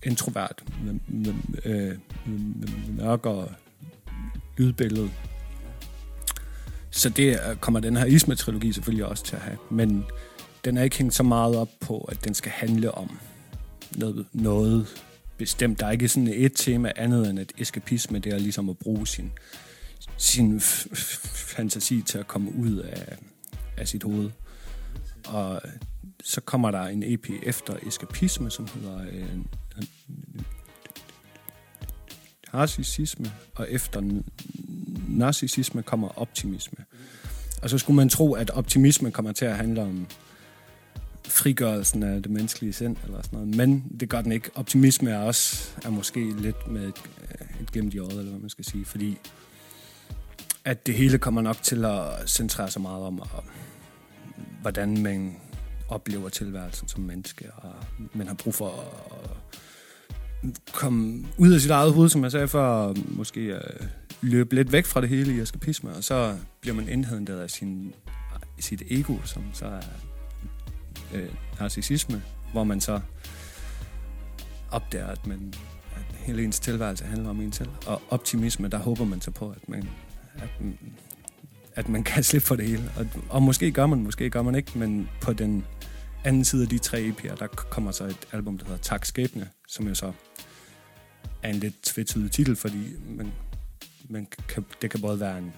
[0.03, 3.49] introvert, med, med, øh, med mørkere
[4.57, 5.11] lydbillede.
[6.91, 9.59] Så det kommer den her Isma-trilogi selvfølgelig også til at have.
[9.71, 10.05] Men
[10.65, 13.19] den er ikke hængt så meget op på, at den skal handle om
[13.97, 15.05] noget, noget
[15.39, 15.81] bestemt.
[15.81, 19.07] Der er ikke sådan et tema andet end, at eskapisme det er ligesom at bruge
[19.07, 19.33] sin,
[20.17, 23.17] sin fantasi til at komme ud af,
[23.77, 24.31] af sit hoved.
[25.29, 25.63] Og
[26.23, 29.29] så kommer der en EP efter eskapisme, som hedder øh,
[32.53, 34.21] narcissisme, og efter
[35.09, 36.79] narcissisme kommer optimisme.
[37.63, 40.07] Og så skulle man tro, at optimisme kommer til at handle om
[41.25, 43.57] frigørelsen af det menneskelige sind, eller sådan noget.
[43.57, 44.51] Men det gør den ikke.
[44.55, 48.41] Optimisme er også er måske lidt med et, øh, et gemt de øjet, eller hvad
[48.41, 49.19] man skal sige, fordi
[50.65, 53.45] at det hele kommer nok til at centrere sig meget om, og,
[54.61, 55.37] hvordan man
[55.89, 57.75] oplever tilværelsen som menneske, og
[58.13, 59.31] man har brug for at
[60.73, 63.87] komme ud af sit eget hoved, som jeg sagde før, og måske uh,
[64.21, 67.95] løbe lidt væk fra det hele i eskapisme, og så bliver man indhentet af sin,
[68.61, 69.81] sit ego, som så er
[71.15, 71.29] øh,
[71.61, 72.23] narcissisme,
[72.53, 73.01] hvor man så
[74.71, 75.55] opdager, at, man,
[75.97, 77.71] at hele ens tilværelse handler om en selv.
[77.87, 79.89] Og optimisme, der håber man så på, at man,
[80.37, 80.49] at,
[81.75, 82.91] at man kan slippe for det hele.
[82.97, 85.65] Og, og måske gør man, måske gør man ikke, men på den
[86.25, 89.49] anden side af de tre EP'er, der kommer så et album, der hedder Tak Skæbne,
[89.69, 90.13] som jo så
[91.43, 93.33] er en lidt tvetydig titel, fordi man,
[94.09, 95.53] man kan, det kan både være en,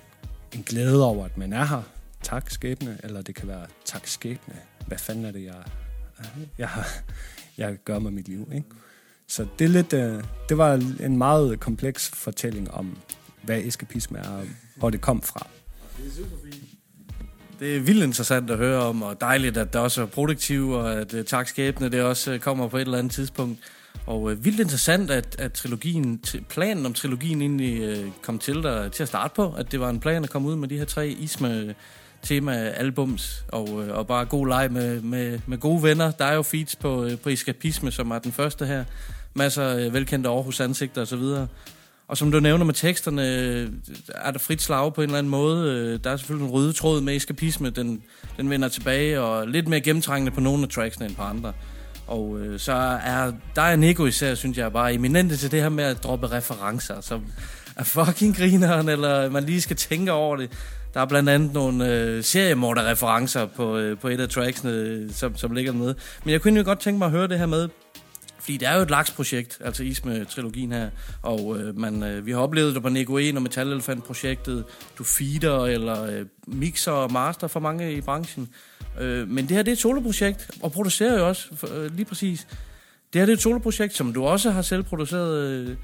[0.54, 1.82] en glæde over, at man er her,
[2.22, 4.54] tak skæbne, eller det kan være tak skæbne.
[4.86, 5.64] Hvad fanden er det, jeg,
[6.58, 6.70] jeg,
[7.58, 8.66] jeg gør med mit liv, ikke?
[9.28, 12.98] Så det, er lidt, øh, det var en meget kompleks fortælling om,
[13.46, 14.44] hvad eskapisme er, og
[14.76, 15.46] hvor det kom fra.
[15.98, 16.62] Det er super fint.
[17.60, 20.74] Det er vildt interessant at høre om, og dejligt, at øh, det også er produktivt,
[20.74, 23.58] og at uh, tak skæbne, det også kommer på et eller andet tidspunkt.
[24.06, 28.88] Og uh, vildt interessant, at, at trilogien, planen om trilogien egentlig uh, kom til, der,
[28.88, 29.54] til at starte på.
[29.58, 31.74] At det var en plan at komme ud med de her tre isme
[32.22, 36.10] tema-albums, og, og bare god leg med, med, med gode venner.
[36.10, 38.84] Der er jo feeds på, på Eskapisme, som er den første her.
[39.34, 41.22] Masser af velkendte Aarhus ansigter osv.
[42.08, 43.22] Og, som du nævner med teksterne,
[44.14, 45.98] er der frit slag på en eller anden måde.
[45.98, 48.02] Der er selvfølgelig en røde tråd med eskapisme, den,
[48.36, 51.52] den vender tilbage, og lidt mere gennemtrængende på nogle af tracksene end på andre.
[52.06, 52.72] Og øh, så
[53.04, 56.32] er der er Nico især, synes jeg, bare eminente til det her med at droppe
[56.32, 57.24] referencer, som
[57.76, 60.50] er fucking grineren, eller man lige skal tænke over det.
[60.94, 65.52] Der er blandt andet nogle øh, seriemorder-referencer på, øh, på et af tracksene, som, som
[65.52, 65.94] ligger med.
[66.24, 67.68] Men jeg kunne jo godt tænke mig at høre det her med,
[68.46, 70.90] fordi det er jo et laksprojekt, altså Isme-trilogien her,
[71.22, 74.64] og øh, man, øh, vi har oplevet det på Negoen og Metallelefant-projektet.
[74.98, 78.48] du feeder eller øh, mixer og master for mange i branchen.
[79.00, 82.04] Øh, men det her det er et soloprojekt, og producerer jo også for, øh, lige
[82.04, 82.46] præcis.
[83.12, 85.36] Det her det er et soloprojekt, som du også har selv produceret.
[85.36, 85.76] Øh,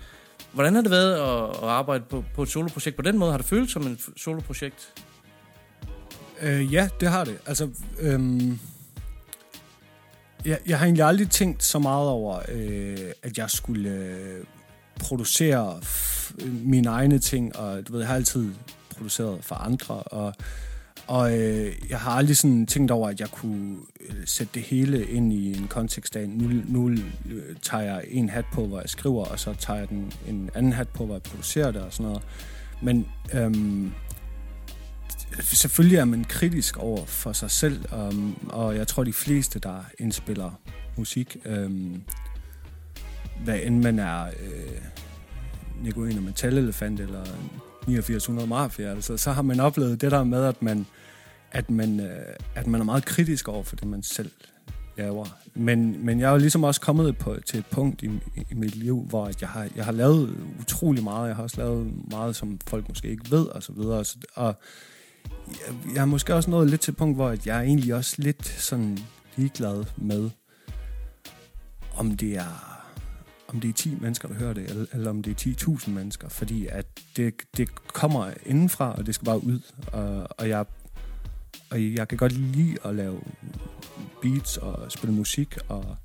[0.53, 3.31] hvordan har det været at, at arbejde på, på et soloprojekt på den måde?
[3.31, 4.93] Har det følt som et soloprojekt?
[6.43, 7.39] Øh, ja, det har det.
[7.47, 7.69] Altså,
[8.01, 8.59] øhm,
[10.45, 14.45] jeg, jeg har egentlig aldrig tænkt så meget over, øh, at jeg skulle øh,
[15.01, 18.51] producere f- mine egne ting, og du ved, jeg har altid
[18.97, 20.35] produceret for andre, og,
[21.07, 23.77] og øh, jeg har aldrig sådan tænkt over, at jeg kunne
[24.09, 28.29] øh, sætte det hele ind i en kontekst af, nu, nu øh, tager jeg en
[28.29, 31.15] hat på, hvor jeg skriver, og så tager jeg den, en anden hat på, hvor
[31.15, 32.23] jeg producerer det og sådan noget.
[32.83, 33.93] Men øhm,
[35.41, 39.85] selvfølgelig er man kritisk over for sig selv, um, og jeg tror, de fleste, der
[39.99, 40.61] indspiller
[40.97, 42.03] musik, um,
[43.45, 44.81] hvad end man er øh,
[45.83, 47.25] Nico og Metal Elefant eller
[47.87, 50.87] 8900 Mafia, altså, så har man oplevet det der med, at man,
[51.51, 54.31] at man, øh, at man er meget kritisk over for det, man selv
[54.97, 55.27] laver.
[55.55, 58.11] Men, men jeg er jo ligesom også kommet på, til et punkt i,
[58.51, 61.29] i mit liv, hvor jeg har, jeg har lavet utrolig meget.
[61.29, 64.05] Jeg har også lavet meget, som folk måske ikke ved, og så videre.
[64.05, 64.55] Så, og
[65.49, 68.15] jeg, jeg er måske også nået lidt til et punkt, hvor jeg er egentlig også
[68.19, 68.99] lidt sådan
[69.37, 70.31] ligeglad med,
[71.97, 72.69] om det er
[73.49, 76.29] om det er 10 mennesker, der hører det, eller, eller om det er 10.000 mennesker,
[76.29, 79.61] fordi at det, det kommer indenfra, og det skal bare ud,
[79.93, 80.65] og, og jeg
[81.71, 83.21] og jeg kan godt lide at lave
[84.23, 85.97] beats og spille musik, og,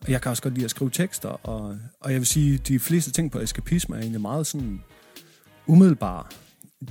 [0.00, 2.78] og jeg kan også godt lide at skrive tekster, og, og jeg vil sige, de
[2.78, 4.82] fleste ting på eskapisme er egentlig meget sådan
[5.66, 6.24] umiddelbare.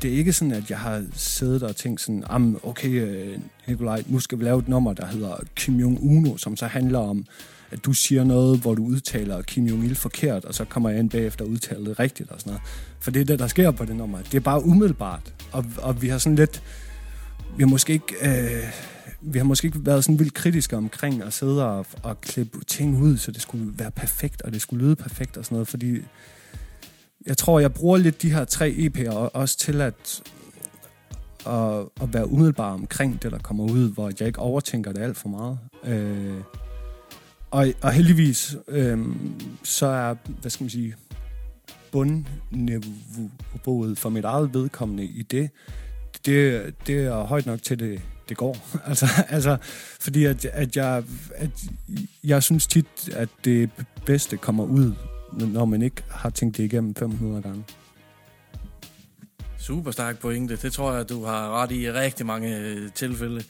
[0.02, 4.20] Det er ikke sådan, at jeg har siddet og tænkt sådan, okay, øh, Nikolaj, nu
[4.20, 7.26] skal vi lave et nummer, der hedder Kim Jong-uno, som så handler om,
[7.72, 11.10] at du siger noget, hvor du udtaler Kim Jong-il forkert, og så kommer jeg ind
[11.10, 12.62] bagefter og udtaler det rigtigt og sådan noget.
[13.00, 14.18] For det er det, der sker på det nummer.
[14.22, 15.34] Det er bare umiddelbart.
[15.52, 16.64] Og, og vi har sådan lidt...
[17.58, 18.16] Vi har måske ikke...
[18.22, 18.64] Øh,
[19.22, 23.02] vi har måske ikke været sådan vildt kritiske omkring at sidde og, og klippe ting
[23.02, 25.98] ud, så det skulle være perfekt, og det skulle lyde perfekt og sådan noget, fordi
[27.26, 30.24] jeg tror, jeg bruger lidt de her tre EP'er også til at,
[31.48, 35.18] at, at være umiddelbar omkring det, der kommer ud, hvor jeg ikke overtænker det alt
[35.18, 35.60] for meget.
[35.84, 36.42] Øh,
[37.52, 39.00] og, og heldigvis, øh,
[39.64, 40.96] så er, hvad skal man sige,
[41.92, 45.50] bundniveauet for mit eget vedkommende i det,
[46.26, 48.58] det, det er højt nok til det, det går.
[48.90, 49.58] altså, altså,
[50.00, 51.04] fordi at, at, jeg,
[51.36, 51.50] at
[52.24, 53.70] jeg synes tit, at det
[54.06, 54.94] bedste kommer ud,
[55.34, 57.64] når man ikke har tænkt det igennem 500 gange.
[59.58, 60.56] Super stærk pointe.
[60.56, 63.44] Det tror jeg, du har ret i rigtig mange øh, tilfælde.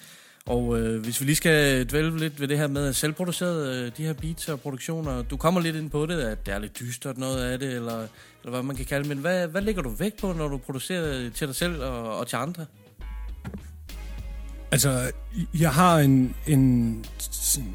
[0.46, 4.04] Og øh, hvis vi lige skal dvæle lidt ved det her med selvproduceret, øh, de
[4.04, 5.22] her beats og produktioner.
[5.22, 7.98] Du kommer lidt ind på det, at det er lidt dystert noget af det, eller,
[7.98, 11.30] eller hvad man kan kalde Men hvad, hvad lægger du vægt på, når du producerer
[11.30, 12.66] til dig selv og, og til andre?
[14.72, 15.12] Altså,
[15.60, 16.36] jeg har en...
[16.48, 17.06] en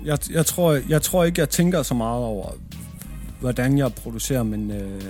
[0.04, 2.52] jeg, jeg, tror, jeg tror ikke, jeg tænker så meget over,
[3.40, 5.02] hvordan jeg producerer, men øh,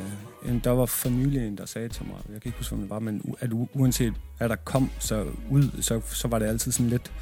[0.64, 2.90] der var for nylig en, der sagde til mig, jeg kan ikke huske, hvem det
[2.90, 6.90] var, men at uanset hvad der kom så ud, så, så var det altid sådan
[6.90, 7.12] lidt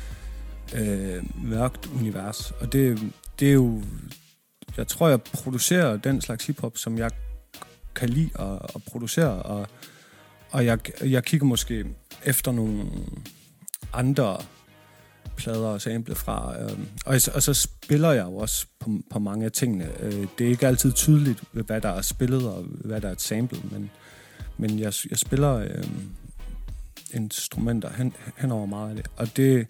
[0.74, 2.50] øh, mørkt univers.
[2.50, 3.82] Og det, det er jo...
[4.76, 7.10] Jeg tror, jeg producerer den slags hiphop, som jeg
[7.94, 9.68] kan lide at, at producere, og,
[10.50, 11.84] og jeg, jeg kigger måske
[12.24, 12.84] efter nogle
[13.92, 14.36] andre
[15.38, 16.62] plader og sample fra.
[16.62, 19.88] Øh, og, og så spiller jeg jo også på, på mange af tingene.
[20.00, 23.20] Øh, det er ikke altid tydeligt, hvad der er spillet og hvad der er et
[23.20, 23.90] sample, men,
[24.56, 25.84] men jeg, jeg spiller øh,
[27.14, 29.06] instrumenter hen, hen over meget af det.
[29.16, 29.66] Og det,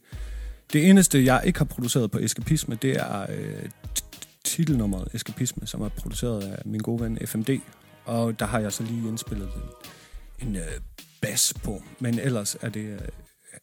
[0.72, 3.68] det eneste, jeg ikke har produceret på Eskapisme, det er øh,
[4.44, 7.50] titelnummeret Eskapisme, som er produceret af min gode ven FMD.
[8.04, 9.48] Og der har jeg så lige indspillet
[10.40, 10.62] en, en øh,
[11.20, 11.82] bas på.
[11.98, 12.98] Men ellers er det øh,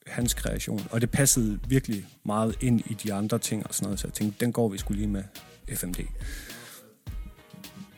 [0.07, 0.87] hans kreation.
[0.91, 3.99] Og det passede virkelig meget ind i de andre ting og sådan noget.
[3.99, 5.23] Så jeg tænkte, den går vi skulle lige med
[5.69, 5.95] FMD.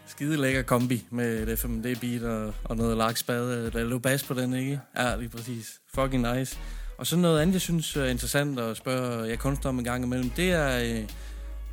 [0.07, 3.65] Skide lækker kombi med et FMD-beat og, og noget lakspade.
[3.65, 4.79] Øh, der lå bas på den, ikke?
[4.97, 5.79] Ja, lige præcis.
[5.93, 6.57] Fucking nice.
[6.97, 9.85] Og så noget andet, jeg synes er interessant at spørge øh, jeg kunstner om en
[9.85, 11.09] gang imellem, det er, øh,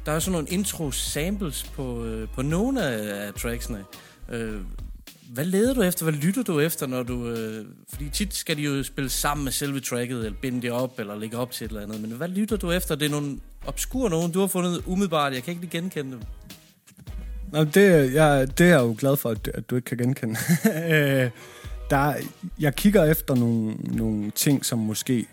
[0.07, 3.85] der er sådan nogle intro-samples på, på nogle af, af tracksene.
[5.29, 6.05] Hvad leder du efter?
[6.05, 7.29] Hvad lytter du efter, når du...
[7.29, 10.99] Øh, fordi tit skal de jo spille sammen med selve tracket, eller binde det op,
[10.99, 12.01] eller lægge op til et eller andet.
[12.01, 12.95] Men hvad lytter du efter?
[12.95, 15.33] Det er nogle obskure nogen, du har fundet umiddelbart.
[15.33, 16.21] Jeg kan ikke lige genkende dem.
[17.53, 20.37] Nå, det, jeg, det er jeg jo glad for, at, at du ikke kan genkende.
[20.91, 21.31] Øh,
[21.91, 22.15] der,
[22.61, 25.27] jeg kigger efter nogle, nogle ting, som måske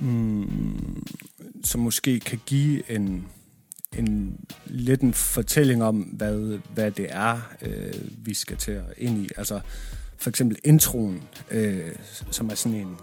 [0.00, 1.06] mm,
[1.64, 3.26] som måske kan give en,
[3.96, 7.94] en lidt en fortælling om, hvad, hvad det er, øh,
[8.26, 9.28] vi skal til at ind i.
[9.36, 9.60] Altså
[10.16, 11.94] for eksempel introen, øh,
[12.30, 12.96] som er sådan en,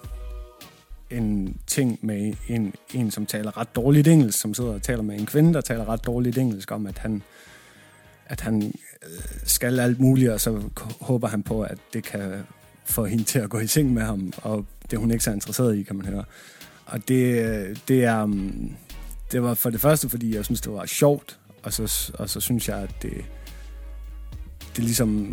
[1.09, 5.19] en ting med en, en, som taler ret dårligt engelsk, som sidder og taler med
[5.19, 7.23] en kvinde, der taler ret dårligt engelsk om, at han,
[8.25, 9.09] at han øh,
[9.43, 10.61] skal alt muligt, og så
[11.01, 12.43] håber han på, at det kan
[12.85, 15.31] få hende til at gå i seng med ham, og det er hun ikke så
[15.31, 16.23] interesseret i, kan man høre.
[16.85, 18.23] Og det, øh, det er...
[18.23, 18.75] Um,
[19.35, 22.39] det var for det første, fordi jeg synes, det var sjovt, og så, og så
[22.39, 23.25] synes jeg, at det,
[24.75, 25.27] det ligesom,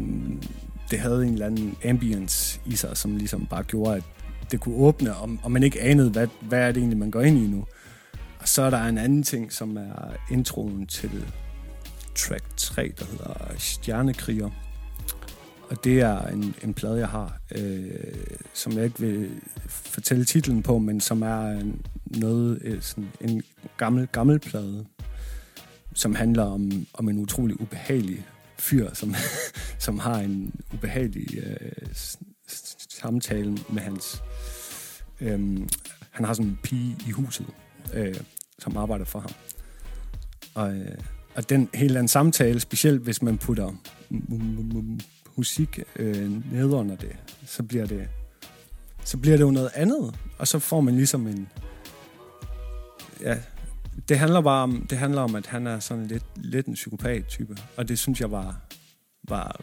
[0.91, 4.03] det havde en eller anden ambience i sig, som ligesom bare gjorde, at
[4.51, 7.21] det kunne åbne, og, og man ikke anede, hvad, hvad er det egentlig, man går
[7.21, 7.67] ind i nu.
[8.39, 11.25] Og så er der en anden ting, som er introen til
[12.15, 14.51] track 3, der hedder Stjernekriger.
[15.71, 17.91] Og det er en, en plade, jeg har, øh,
[18.55, 19.31] som jeg ikke vil
[19.69, 23.43] fortælle titlen på, men som er en, noget, øh, sådan en
[23.77, 24.87] gammel, gammel plade,
[25.95, 28.27] som handler om, om en utrolig ubehagelig
[28.59, 29.15] fyr, som,
[29.79, 31.73] som har en ubehagelig øh,
[32.91, 34.23] samtale med hans...
[35.21, 35.59] Øh,
[36.11, 37.47] han har sådan en pige i huset,
[37.95, 38.15] øh,
[38.59, 39.31] som arbejder for ham.
[40.55, 40.99] Og, øh,
[41.35, 43.73] og den hele den samtale, specielt hvis man putter
[45.37, 48.09] musik øh, ned under det, så bliver det
[49.05, 51.49] så bliver det jo noget andet, og så får man ligesom en
[53.21, 53.39] ja,
[54.09, 57.57] det handler bare om, det handler om, at han er sådan lidt, lidt en psykopat-type,
[57.77, 58.61] og det synes jeg var,
[59.29, 59.61] var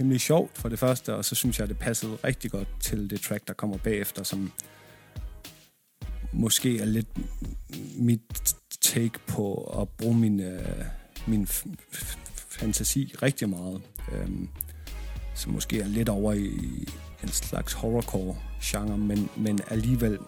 [0.00, 3.20] rimelig sjovt for det første, og så synes jeg, det passede rigtig godt til det
[3.20, 4.52] track, der kommer bagefter, som
[6.32, 7.08] måske er lidt
[7.98, 10.84] mit take på at bruge min, øh,
[11.26, 11.46] min
[12.48, 13.82] fantasi rigtig meget.
[14.12, 14.48] Øhm,
[15.34, 16.88] så måske er lidt over i
[17.22, 20.18] en slags horrorcore-genre, men, men alligevel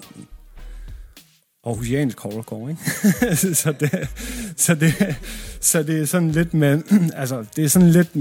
[1.66, 2.82] aarhusiansk horrorcore, ikke?
[3.62, 4.08] så, det,
[4.56, 5.16] så, det,
[5.60, 6.82] så det er sådan lidt med,
[7.20, 8.16] altså, det er sådan lidt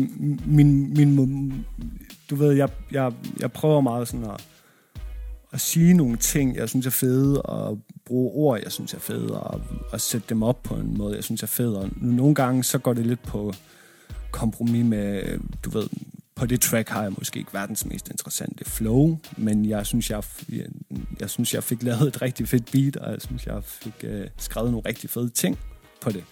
[0.47, 1.65] min, min
[2.30, 4.47] du ved, jeg, jeg, jeg prøver meget sådan at,
[5.54, 9.41] at sige nogle ting, jeg synes er fede, og bruge ord, jeg synes er fede,
[9.41, 11.80] og, og sætte dem op på en måde, jeg synes er fede.
[11.80, 13.54] Og nogle gange, så går det lidt på
[14.32, 15.88] kompromis med, du ved,
[16.41, 20.23] på det track har jeg måske ikke verdens mest interessante flow, men jeg synes, jeg,
[20.49, 20.65] jeg,
[21.19, 24.27] jeg synes, jeg fik lavet et rigtig fedt beat, og jeg synes, jeg fik øh,
[24.38, 25.60] skrevet nogle rigtig fede ting
[26.01, 26.23] på det.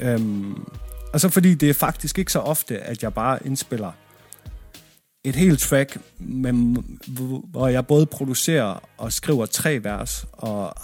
[0.00, 0.64] Øhm,
[1.12, 3.92] og så fordi det er faktisk ikke så ofte, at jeg bare indspiller
[5.24, 6.86] et helt track, men,
[7.44, 10.74] hvor jeg både producerer og skriver tre vers, og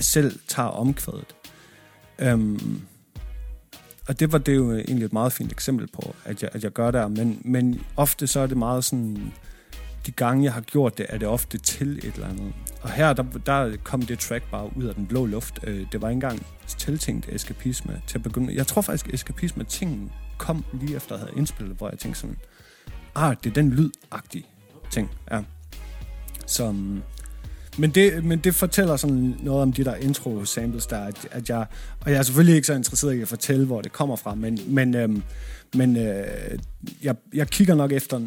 [0.00, 1.34] selv tager omkvædet.
[2.18, 2.82] Øhm,
[4.08, 6.70] og det var det jo egentlig et meget fint eksempel på, at jeg, at jeg
[6.70, 7.08] gør der.
[7.08, 9.32] Men, men ofte så er det meget sådan,
[10.06, 12.52] de gange jeg har gjort det, er det ofte til et eller andet.
[12.82, 15.58] Og her, der, der kom det track bare ud af den blå luft.
[15.62, 18.54] Øh, det var ikke engang tiltænkt eskapisme til at begynde.
[18.54, 22.20] Jeg tror faktisk, eskapisme ting kom lige efter, at jeg havde indspillet, hvor jeg tænkte
[22.20, 22.36] sådan,
[23.14, 24.46] ah, det er den lydagtige
[24.90, 25.42] ting, ja.
[26.46, 27.02] Som,
[27.78, 31.66] men det, men det fortæller sådan noget om de der intro-samples der, at, at jeg,
[32.00, 34.58] og jeg er selvfølgelig ikke så interesseret i at fortælle, hvor det kommer fra, men,
[34.66, 35.22] men, øhm,
[35.74, 36.58] men øh,
[37.02, 38.20] jeg, jeg kigger nok efter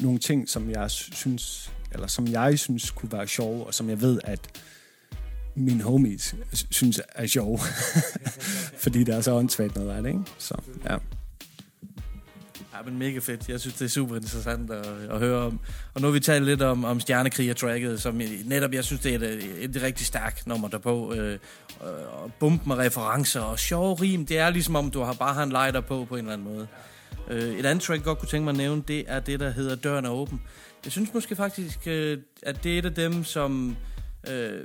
[0.00, 4.00] nogle ting, som jeg synes, eller som jeg synes kunne være sjove, og som jeg
[4.00, 4.40] ved, at
[5.54, 6.34] mine homies
[6.70, 7.58] synes er sjove.
[8.84, 10.22] Fordi det er så åndssvagt noget af det, ikke?
[10.38, 10.96] Så, ja.
[12.76, 13.48] Ja, men mega fedt.
[13.48, 15.60] Jeg synes, det er super interessant at, at høre om.
[15.94, 19.28] Og nu har vi talt lidt om, om Stjernekriger-tracket, som netop, jeg synes, det er
[19.28, 21.14] et, et rigtig stærkt nummer derpå.
[21.14, 21.38] Øh,
[21.80, 24.26] og bump med referencer og sjove rim.
[24.26, 26.54] Det er ligesom om, du har bare har en lighter på, på en eller anden
[26.54, 26.66] måde.
[27.30, 29.50] Øh, et andet track, jeg godt kunne tænke mig at nævne, det er det, der
[29.50, 30.42] hedder Døren er åben.
[30.84, 33.76] Jeg synes måske faktisk, øh, at det er et af dem, som
[34.28, 34.60] øh,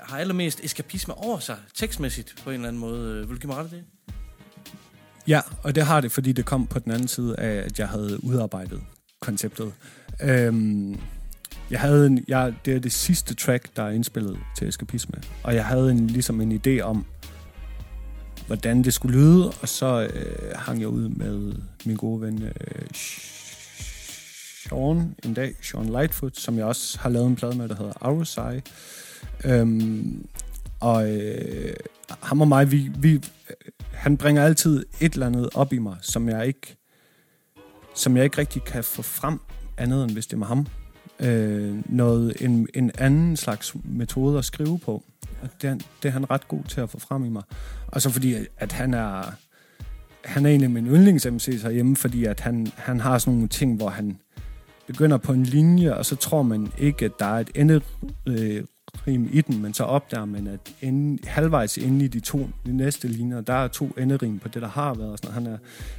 [0.00, 3.26] har allermest eskapisme over sig, tekstmæssigt på en eller anden måde.
[3.26, 3.84] Vil du give mig ret af det?
[5.28, 7.88] Ja, og det har det, fordi det kom på den anden side af, at jeg
[7.88, 8.80] havde udarbejdet
[9.20, 9.72] konceptet.
[10.22, 10.98] Øhm,
[11.70, 15.54] jeg havde en, jeg, det er det sidste track, der er indspillet til Eskapisme, og
[15.54, 17.04] jeg havde en, ligesom en idé om,
[18.46, 21.52] hvordan det skulle lyde, og så øh, hang jeg ud med
[21.84, 22.52] min gode ven øh,
[24.68, 27.92] Sean en dag, Sean Lightfoot, som jeg også har lavet en plade med, der hedder
[28.00, 28.60] Arusai.
[29.44, 30.26] Øhm,
[30.80, 31.74] og øh,
[32.22, 33.20] ham og mig, vi, vi
[33.94, 36.76] han bringer altid et eller andet op i mig, som jeg ikke,
[37.94, 39.40] som jeg ikke rigtig kan få frem
[39.76, 40.66] andet end hvis det er med ham.
[41.20, 45.02] Øh, noget, en, en anden slags metode at skrive på.
[45.42, 47.42] Og det, det er han ret god til at få frem i mig.
[47.86, 49.32] Og så fordi, at han er,
[50.24, 53.48] han er en af mine yndlings MC's herhjemme, fordi at han, han har sådan nogle
[53.48, 54.18] ting, hvor han,
[54.86, 57.82] begynder på en linje, og så tror man ikke, at der er et
[58.26, 58.64] øh,
[59.06, 62.76] enderim i den, men så opdager man, at inden, halvvejs inde i de to de
[62.76, 65.12] næste linjer, der er to enderim på det, der har været.
[65.12, 65.34] Og sådan.
[65.34, 65.56] Han er,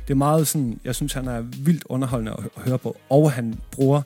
[0.07, 3.31] det er meget sådan, jeg synes, han er vildt underholdende at at høre på, og
[3.31, 4.01] han bruger,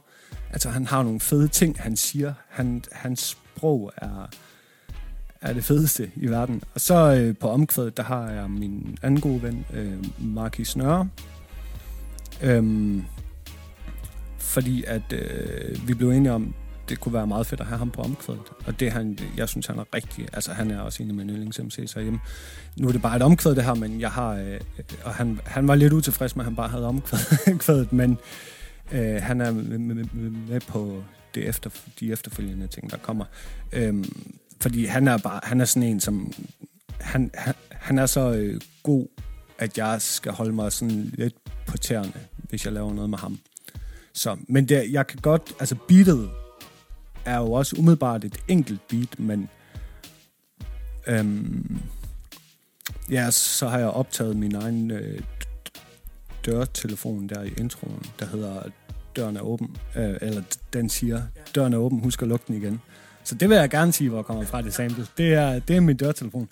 [0.51, 2.33] altså han har nogle fede ting, han siger.
[2.49, 4.29] Han, hans sprog er,
[5.41, 6.63] er det fedeste i verden.
[6.73, 11.09] Og så øh, på omkvædet, der har jeg min anden gode ven, øh, Marquis Snøre.
[12.43, 13.03] Øhm,
[14.37, 16.53] fordi at øh, vi blev enige om,
[16.89, 18.41] det kunne være meget fedt at have ham på omkvædet.
[18.65, 20.27] Og det han, jeg synes, han er rigtig...
[20.33, 22.19] Altså, han er også en af mine yndlings MC's herhjemme.
[22.77, 24.33] Nu er det bare et omkvæd, det her, men jeg har...
[24.35, 24.59] Øh,
[25.03, 26.85] og han, han var lidt utilfreds med, at han bare havde
[27.47, 28.17] omkvædet, men
[28.91, 30.05] øh, han er med, med,
[30.49, 31.03] med på
[31.35, 31.69] det efter,
[31.99, 33.25] de efterfølgende ting, der kommer.
[33.71, 35.39] Øhm, fordi han er bare...
[35.43, 36.33] Han er sådan en, som...
[36.99, 39.07] Han, han, han er så øh, god,
[39.57, 41.35] at jeg skal holde mig sådan lidt
[41.67, 42.13] på tæerne,
[42.49, 43.39] hvis jeg laver noget med ham.
[44.13, 46.29] Så, men det, jeg kan godt, altså beatet
[47.29, 49.49] er jo også umiddelbart et enkelt beat, men
[51.07, 51.81] øhm,
[53.11, 55.21] ja, så har jeg optaget min egen øh,
[56.45, 58.63] dørtelefon der i introen, der hedder
[59.15, 60.41] døren er åben, øh, eller
[60.73, 61.21] den siger,
[61.55, 62.81] døren er åben, husk at lukke den igen.
[63.23, 65.07] Så det vil jeg gerne sige, hvor kommer fra det sample.
[65.17, 66.49] Det er, det er min dørtelefon.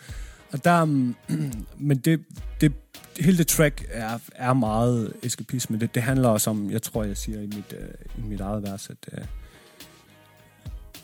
[0.51, 1.15] Og der, mm,
[1.87, 2.23] men det,
[2.61, 2.73] det,
[3.19, 5.79] hele det track er, er meget eskapisme.
[5.79, 8.63] Det, det handler også om, jeg tror, jeg siger i mit, uh, i mit eget
[8.63, 9.23] vers, at uh,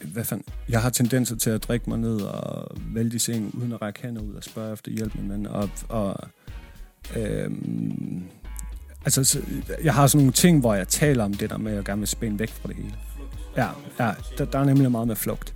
[0.06, 3.72] hvad fanden, jeg har tendenser til at drikke mig ned og vælte i seng, uden
[3.72, 5.48] at række hænder ud og spørge efter hjælp med.
[5.48, 6.30] Og, og
[7.16, 8.24] øhm,
[9.06, 9.42] altså, så,
[9.84, 12.00] jeg har sådan nogle ting, hvor jeg taler om det der med, at jeg gerne
[12.00, 12.94] vil spænde væk fra det hele.
[13.58, 13.68] Ja,
[14.00, 15.54] ja der, der er nemlig meget med flugt.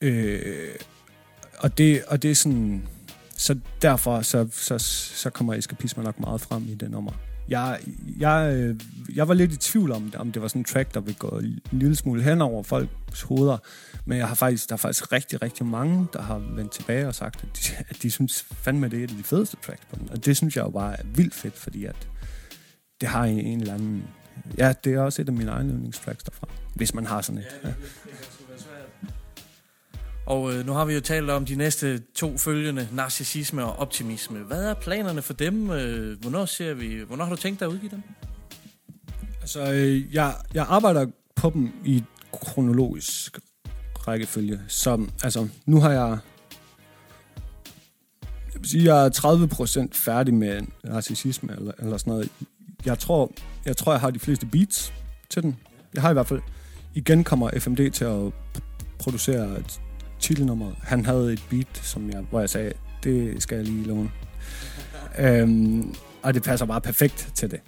[0.00, 0.74] Øh,
[1.58, 2.88] og, det, og det er sådan...
[3.36, 7.12] Så derfor så, så, så kommer eskapisme nok meget frem i det nummer.
[7.48, 7.80] Jeg,
[8.18, 8.80] jeg, øh,
[9.14, 11.38] jeg var lidt i tvivl om, om det var sådan en track, der ville gå
[11.38, 13.58] en lille smule hen over folks hoveder.
[14.04, 17.14] Men jeg har faktisk, der er faktisk rigtig, rigtig mange, der har vendt tilbage og
[17.14, 19.96] sagt, at de, at de synes fandme, det er et af de fedeste tracks på
[19.96, 20.10] den.
[20.10, 22.08] Og det synes jeg jo bare er vildt fedt, fordi at
[23.00, 24.04] det har en, en eller anden...
[24.58, 26.48] Ja, det er også et af mine egne yndlingstracks derfra.
[26.74, 27.46] Hvis man har sådan et.
[27.64, 27.72] Ja.
[30.28, 34.38] Og øh, nu har vi jo talt om de næste to følgende, narcissisme og optimisme.
[34.38, 35.70] Hvad er planerne for dem?
[35.70, 37.02] Øh, hvornår ser vi?
[37.06, 38.02] Hvornår har du tænkt dig at udgive dem?
[39.40, 41.06] Altså, øh, jeg, jeg arbejder
[41.36, 43.38] på dem i kronologisk
[44.08, 44.60] rækkefølge.
[44.68, 46.18] Så, altså, nu har jeg...
[48.54, 52.28] Jeg vil sige, jeg er 30% færdig med narcissisme eller, eller sådan noget.
[52.84, 53.32] Jeg tror,
[53.64, 54.92] jeg tror, jeg har de fleste beats
[55.30, 55.56] til den.
[55.94, 56.40] Jeg har i hvert fald...
[56.94, 58.32] Igen kommer FMD til at
[58.98, 59.80] producere et
[60.20, 60.74] titelnummeret.
[60.82, 62.72] Han havde et beat, som jeg, hvor jeg sagde,
[63.04, 64.10] det skal jeg lige låne.
[65.18, 67.60] øhm, og det passer bare perfekt til det.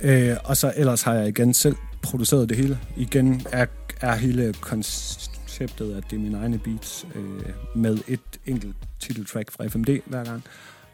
[0.00, 2.78] Øh, og så ellers har jeg igen selv produceret det hele.
[2.96, 3.66] Igen er,
[4.00, 9.66] er hele konceptet, at det er mine egne beats øh, med et enkelt titeltrack fra
[9.66, 10.44] FMD hver gang.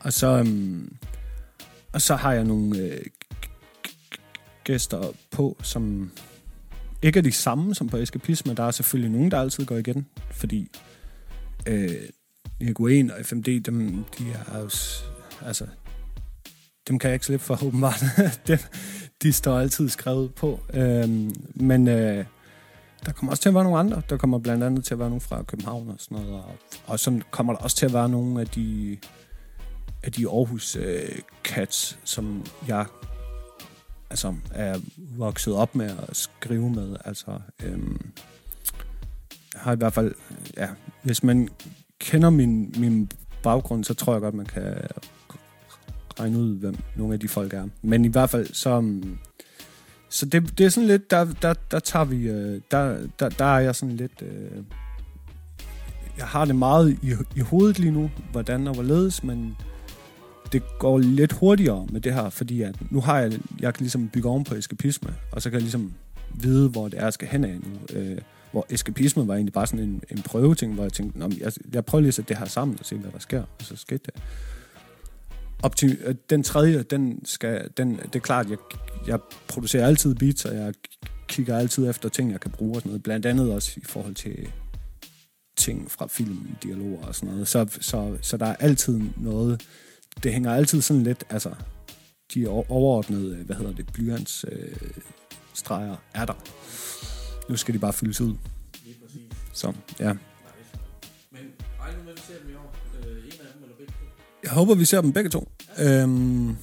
[0.00, 0.96] Og så, øhm,
[1.92, 3.00] og så har jeg nogle øh,
[4.64, 6.10] gæster på, som
[7.02, 8.54] ikke er de samme som på Eskapisme.
[8.54, 10.68] Der er selvfølgelig nogen, der altid går igen, fordi
[11.66, 11.90] øh,
[12.60, 14.70] Nicuen og FMD, dem, de er jo,
[15.46, 15.66] altså,
[16.88, 18.04] dem kan jeg ikke slippe for, åbenbart.
[18.46, 18.58] dem,
[19.22, 20.60] de står altid skrevet på.
[20.74, 21.08] Øh,
[21.54, 22.24] men øh,
[23.06, 24.02] der kommer også til at være nogle andre.
[24.10, 26.34] Der kommer blandt andet til at være nogle fra København og sådan noget.
[26.34, 28.98] Og, og så kommer der også til at være nogle af de,
[30.02, 32.86] af de Aarhus øh, cats, som jeg
[34.10, 36.96] altså, er vokset op med at skrive med.
[37.04, 38.10] Altså, øhm,
[39.54, 40.14] har i hvert fald,
[40.56, 40.68] ja,
[41.02, 41.48] hvis man
[41.98, 43.10] kender min, min
[43.42, 44.74] baggrund, så tror jeg godt, man kan
[46.20, 47.68] regne ud, hvem nogle af de folk er.
[47.82, 48.70] Men i hvert fald, så...
[48.70, 49.18] Øhm,
[50.10, 53.44] så det, det er sådan lidt, der, der, der tager vi, øh, der, der, der
[53.44, 54.62] er jeg sådan lidt, øh,
[56.18, 59.56] jeg har det meget i, i hovedet lige nu, hvordan og hvorledes, men
[60.52, 64.08] det går lidt hurtigere med det her, fordi at nu har jeg, jeg kan ligesom
[64.08, 65.92] bygge oven på eskapisme, og så kan jeg ligesom
[66.34, 67.98] vide, hvor det er, jeg skal hen af nu.
[67.98, 68.18] Øh,
[68.52, 71.84] hvor eskapisme var egentlig bare sådan en, en prøveting, hvor jeg tænkte, Nå, jeg, jeg
[71.84, 74.00] prøver lige at sætte det her sammen og se, hvad der sker, og så skete
[74.06, 74.14] det.
[75.66, 78.58] Optim- øh, den tredje, den skal, den, det er klart, jeg,
[79.06, 79.18] jeg
[79.48, 80.74] producerer altid beats, og jeg
[81.28, 83.02] kigger altid efter ting, jeg kan bruge og sådan noget.
[83.02, 84.48] Blandt andet også i forhold til
[85.56, 87.48] ting fra film, dialoger og sådan noget.
[87.48, 89.62] Så, så, så der er altid noget,
[90.22, 91.50] det hænger altid sådan lidt, altså,
[92.34, 94.76] de overordnede, øh, hvad hedder det, blyants øh,
[95.54, 96.34] streger er der.
[97.48, 98.34] Nu skal de bare fyldes ud.
[98.84, 98.96] Lige
[99.52, 100.12] Så, ja.
[101.32, 101.40] Men
[101.80, 102.74] regner med, at vi ser dem i år?
[102.98, 104.06] Øh, en af dem eller begge to?
[104.42, 105.48] Jeg håber, vi ser dem begge to.
[105.78, 106.56] Øhm,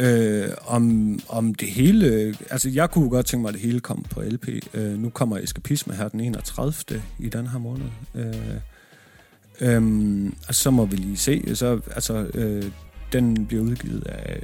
[0.00, 2.34] Øh, om, om det hele...
[2.50, 4.48] Altså, jeg kunne godt tænke mig, at det hele kom på LP.
[4.74, 7.02] Øh, nu kommer Eskapisme her den 31.
[7.18, 7.86] i den her måned.
[8.14, 8.34] Øh,
[9.60, 11.56] øh, og så må vi lige se.
[11.56, 12.64] Så, altså, øh,
[13.12, 14.42] den bliver udgivet af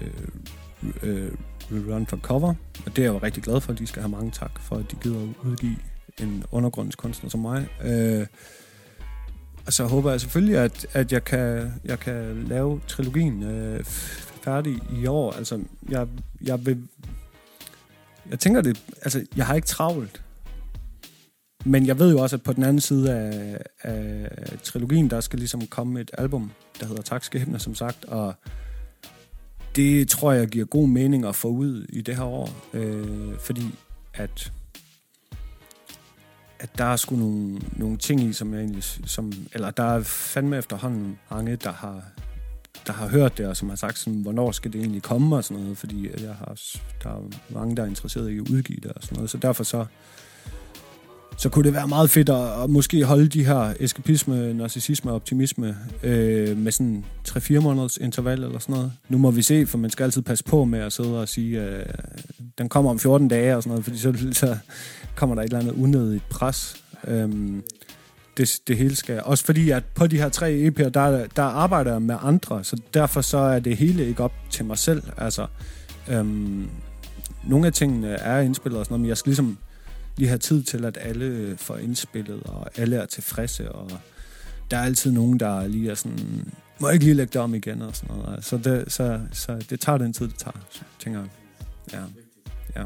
[1.03, 1.31] øh, øh
[1.71, 2.55] Run for Cover,
[2.87, 3.73] og det er jeg jo rigtig glad for.
[3.73, 5.77] De skal have mange tak for, at de gider at udgive
[6.21, 7.69] en undergrundskunstner som mig.
[7.85, 8.27] Øh,
[9.67, 13.85] og så håber jeg selvfølgelig, at, at jeg, kan, jeg kan lave trilogien øh,
[14.43, 15.33] færdig i år.
[15.33, 16.09] Altså, jeg,
[16.43, 16.89] jeg vil...
[18.31, 18.83] Jeg tænker det...
[19.03, 20.23] Altså, jeg har ikke travlt.
[21.67, 24.29] Men jeg ved jo også, at på den anden side af, af
[24.63, 26.51] trilogien, der skal ligesom komme et album,
[26.81, 28.35] der hedder Tak Skæbne, som sagt, og
[29.77, 33.75] det tror jeg giver god mening at få ud i det her år, øh, fordi
[34.15, 34.53] at
[36.59, 40.03] at der er sgu nogle, nogle ting i, som jeg egentlig, som, eller der er
[40.03, 42.03] fandme efterhånden mange, der har,
[42.87, 45.45] der har hørt det, og som har sagt sådan, hvornår skal det egentlig komme og
[45.45, 46.61] sådan noget, fordi jeg har,
[47.03, 49.65] der er mange, der er interesseret i at udgive det og sådan noget, så derfor
[49.65, 49.87] så,
[51.37, 55.15] så kunne det være meget fedt at, at måske holde de her eskapisme, narcissisme og
[55.15, 58.93] optimisme øh, med sådan 3-4 måneders interval eller sådan noget.
[59.09, 61.63] Nu må vi se, for man skal altid passe på med at sidde og sige,
[61.63, 61.85] øh,
[62.59, 64.15] den kommer om 14 dage og sådan noget, fordi så,
[64.47, 64.57] så
[65.15, 66.77] kommer der et eller andet unødigt pres.
[67.07, 67.29] Øh,
[68.37, 69.23] det, det hele skal.
[69.25, 72.81] Også fordi, at på de her tre EP'er, der, der arbejder jeg med andre, så
[72.95, 75.03] derfor så er det hele ikke op til mig selv.
[75.17, 75.47] Altså,
[76.09, 76.69] øhm,
[77.45, 79.59] nogle af tingene er indspillet og sådan noget, men jeg skal ligesom
[80.17, 83.91] lige have tid til, at alle får indspillet, og alle er tilfredse, og
[84.71, 87.55] der er altid nogen, der lige er sådan, må jeg ikke lige lægge det om
[87.55, 88.45] igen, og sådan noget.
[88.45, 90.57] Så det, så, så det tager den tid, det tager,
[90.99, 91.29] tænker jeg.
[91.93, 92.03] Ja.
[92.81, 92.85] ja.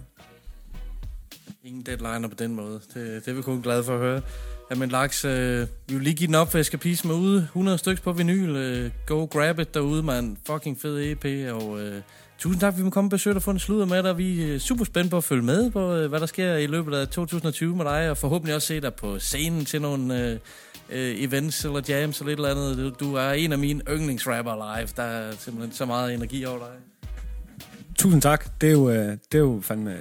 [1.65, 2.81] Ingen deadline på den måde.
[2.95, 4.23] Det, det er vi kun glade for at høre.
[4.71, 7.39] Jamen Laks, øh, vi vil lige give den op for med ude.
[7.39, 8.57] 100 stykker på vinyl.
[8.57, 10.37] Øh, go grab it derude, man.
[10.47, 11.53] Fucking fed EP.
[11.53, 12.03] Og øh,
[12.41, 14.19] tusind tak, vi må komme og besøge dig og få en sludder med dig.
[14.19, 16.67] Vi er øh, super spændt på at følge med på, øh, hvad der sker i
[16.67, 18.11] løbet af 2020 med dig.
[18.11, 20.39] Og forhåbentlig også se dig på scenen til nogle øh,
[20.91, 22.77] øh, events eller jams eller et eller andet.
[23.01, 24.89] Du, du er en af mine yndlingsrapper live.
[24.97, 26.69] Der er simpelthen så meget energi over dig.
[27.99, 28.61] Tusind tak.
[28.61, 29.97] Det er jo, det er jo fandme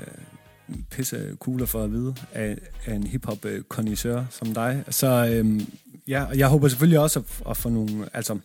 [0.91, 4.83] pisse cool for at vide af, af en hiphop kondisør som dig.
[4.89, 5.73] Så øhm,
[6.07, 8.09] ja, jeg håber selvfølgelig også at, at få nogle...
[8.13, 8.37] Altså,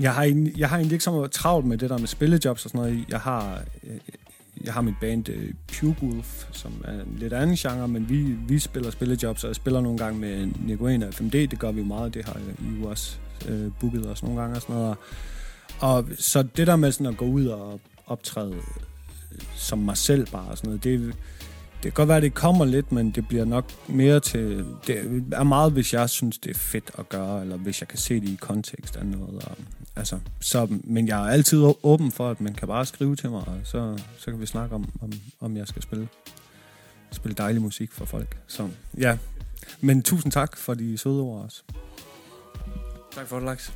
[0.00, 2.64] jeg har, en, jeg har egentlig ikke så meget travlt med det der med spillejobs
[2.64, 3.04] og sådan noget.
[3.08, 3.98] Jeg har, øh,
[4.64, 5.50] jeg har mit band øh, uh,
[5.94, 9.56] Pure Wolf, som er en lidt anden genre, men vi, vi spiller spillejobs, og jeg
[9.56, 11.30] spiller nogle gange med Nicoena og 5D.
[11.30, 13.16] Det gør vi meget, det har I jo øh, også
[13.48, 14.96] uh, booket os nogle gange og sådan noget.
[15.80, 18.54] Og så det der med sådan at gå ud og optræde
[19.54, 20.84] som mig selv bare og sådan noget.
[20.84, 21.14] Det, det
[21.92, 24.64] kan godt være, at det kommer lidt, men det bliver nok mere til...
[24.86, 27.98] Det er meget, hvis jeg synes, det er fedt at gøre, eller hvis jeg kan
[27.98, 29.44] se det i kontekst af noget.
[29.44, 29.56] Og,
[29.96, 33.40] altså, så, men jeg er altid åben for, at man kan bare skrive til mig,
[33.48, 36.08] og så, så kan vi snakke om, om, om jeg skal spille,
[37.10, 38.38] spille dejlig musik for folk.
[38.46, 38.68] Så
[38.98, 39.18] ja,
[39.80, 41.62] men tusind tak for de søde ord også.
[43.14, 43.72] Tak for det, Laks.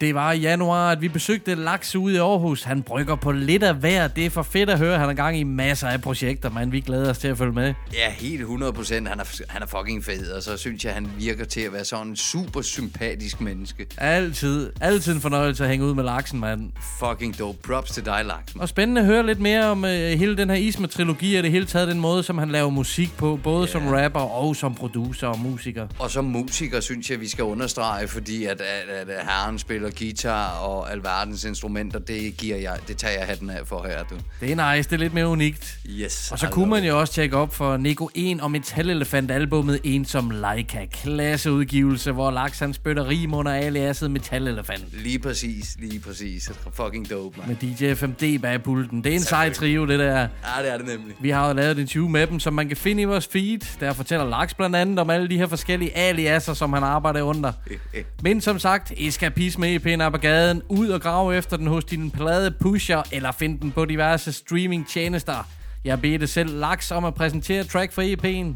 [0.00, 2.62] Det var i januar, at vi besøgte Laks ude i Aarhus.
[2.62, 4.08] Han brygger på lidt af hver.
[4.08, 4.98] Det er for fedt at høre.
[4.98, 7.74] Han er gang i masser af projekter, men vi glæder os til at følge med.
[7.94, 9.08] Ja, helt 100 procent.
[9.08, 11.84] Han er, han er fucking fed, og så synes jeg, han virker til at være
[11.84, 13.86] sådan en super sympatisk menneske.
[13.96, 14.72] Altid.
[14.80, 16.72] Altid en fornøjelse at hænge ud med Laksen, mand.
[16.98, 17.58] Fucking dope.
[17.62, 18.60] Props til dig, Laksen.
[18.60, 21.66] Og spændende at høre lidt mere om uh, hele den her Isma-trilogi, og det hele
[21.66, 23.72] taget den måde, som han laver musik på, både yeah.
[23.72, 25.88] som rapper og som producer og musiker.
[25.98, 29.87] Og som musiker, synes jeg, vi skal understrege, fordi at, at, at, at herren spiller
[29.90, 34.14] guitar og alverdens instrumenter, det, giver jeg, det tager jeg hatten af for her, du.
[34.40, 35.78] Det er nice, det er lidt mere unikt.
[35.86, 36.32] Yes.
[36.32, 39.80] Og så kunne man jo også tjekke op for Nico 1 og Metal Elefant albumet
[39.84, 40.86] En som Leica.
[40.92, 45.02] Klasseudgivelse, hvor Laks han spytter rim under aliaset Metal Elefant.
[45.02, 46.50] Lige præcis, lige præcis.
[46.72, 47.48] Fucking dope, man.
[47.48, 49.04] Med DJ FMD bag pulten.
[49.04, 50.18] Det er en sej trio, det der.
[50.18, 51.16] Ja, det er det nemlig.
[51.20, 53.78] Vi har jo lavet en 20 med dem, som man kan finde i vores feed.
[53.80, 57.52] Der fortæller Laks blandt andet om alle de her forskellige aliaser, som han arbejder under.
[58.22, 60.62] Men som sagt, eskapisme EP'en er på gaden.
[60.68, 65.44] Ud og grave efter den hos din plade pusher, eller find den på diverse streaming-tjenester.
[65.84, 68.54] Jeg beder det selv Laks om at præsentere track for EP'en.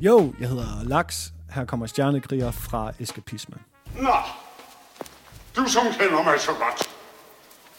[0.00, 1.32] Jo, jeg hedder Laks.
[1.54, 3.56] Her kommer Stjernekriger fra Eskapisme.
[4.00, 4.14] Nå,
[5.56, 6.88] du som kender mig så godt.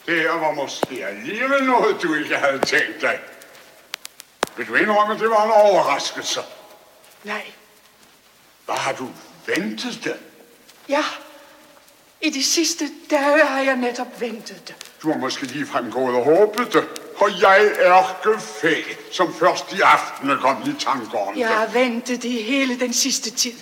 [0.06, 3.18] Det her var måske alligevel noget, du ikke havde tænkt dig.
[4.56, 6.40] Vil du indrømme, at det var en overraskelse?
[7.24, 7.44] Nej.
[8.64, 9.08] Hvad har du
[9.46, 10.16] ventet det?
[10.88, 11.04] Ja.
[12.24, 14.74] I de sidste dage har jeg netop ventet det.
[15.02, 16.84] Du har måske ligefrem gået og håbet det.
[17.16, 21.56] Og jeg er gefæ, som først i aften er kommet i tanker om Jeg det.
[21.56, 23.52] har ventet det hele den sidste tid.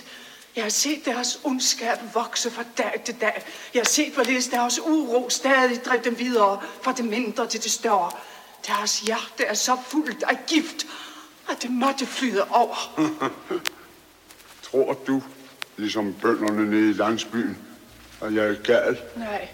[0.55, 3.43] Jeg har set deres ondskab vokse fra dag til dag.
[3.73, 7.71] Jeg har set, hvorledes deres uro stadig drev dem videre fra det mindre til det
[7.71, 8.11] større.
[8.67, 10.85] Deres hjerte er så fuldt af gift,
[11.49, 12.75] at det måtte flyde over.
[14.71, 15.21] Tror du,
[15.77, 17.57] ligesom bønderne nede i landsbyen,
[18.23, 18.97] at jeg er gal?
[19.15, 19.47] Nej,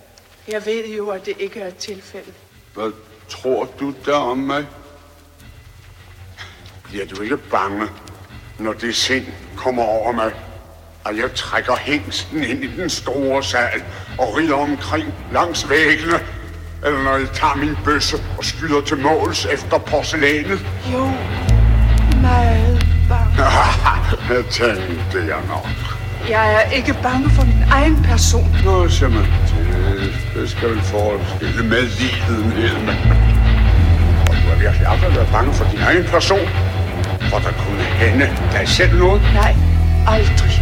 [0.48, 2.32] jeg ved jo, at det ikke er et tilfælde.
[2.74, 2.92] Hvad
[3.30, 4.66] tror du der om mig?
[6.84, 7.88] Bliver du ikke bange,
[8.60, 9.26] når det sind
[9.58, 10.32] kommer over mig?
[11.06, 13.84] At jeg trækker hængsten ind i den store sal
[14.18, 16.20] og rider omkring langs væggene?
[16.86, 20.60] Eller når jeg tager min bøsse og skyder til måls efter porcelænet?
[20.94, 21.06] Jo,
[22.22, 23.44] meget bange.
[24.36, 25.89] jeg tænkte jeg nok.
[26.30, 28.56] Jeg er ikke bange for min egen person.
[28.66, 29.34] Nå, simpelthen.
[29.50, 32.74] Det, det skal vel forestille med lidenhed.
[32.80, 32.96] Men...
[34.30, 36.46] Og du har virkelig aldrig været bange for din egen person?
[37.30, 39.22] For der kunne hende dig selv noget?
[39.34, 39.56] Nej,
[40.08, 40.54] aldrig.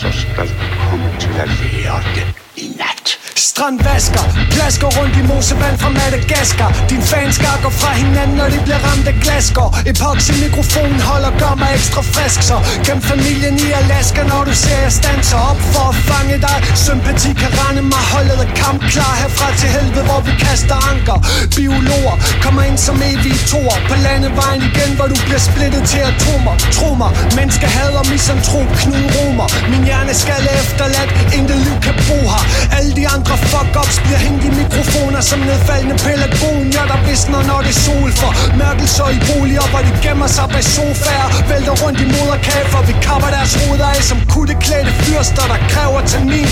[0.00, 0.54] Så skal du
[0.90, 3.25] komme til at lære det i nat.
[3.38, 4.24] Strandvasker,
[4.54, 6.70] plasker rundt i mosevand fra Madagaskar.
[6.90, 9.66] Din fans går fra hinanden, når de bliver ramt af glasker.
[9.92, 12.56] Epoxy mikrofonen holder gør mig ekstra frisk Så
[12.86, 16.58] gem familien i Alaska, når du ser jeg stanser op for at fange dig.
[16.86, 21.18] Sympati kan rende mig, holdet er kamp klar herfra til helvede, hvor vi kaster anker.
[21.56, 23.78] Biologer kommer ind som evige toer.
[23.90, 26.54] På landevejen igen, hvor du bliver splittet til atomer.
[26.76, 29.48] Tro mig, mennesker hader misantrop, knude Romer.
[29.70, 32.42] Min hjerne skal efterladt, intet liv kan bo her.
[32.78, 37.72] Alle de andre fuck-ups bliver hængt i mikrofoner Som nedfaldende pelargonier, der visner når det
[37.76, 41.28] er sol For mørkelser i boliger, hvor de gemmer sig bag sofaer.
[41.50, 46.50] Vælter rundt i moderkage, vi kapper deres hoveder af Som kutteklædte fyrster, der kræver termin.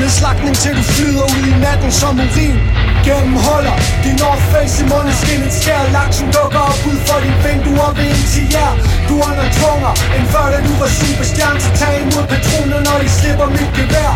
[0.00, 2.58] Nedslagning til du flyder ud i natten som urin.
[3.06, 8.08] Gennemholder din North Face i måneskinnet skær Laksen dukker op ud for din vinduer ved
[8.16, 8.72] en til jer.
[9.08, 11.60] Du under tvunger end før da du var superstjerne.
[11.64, 14.12] Så tag imod patroner, når de slipper mit gevær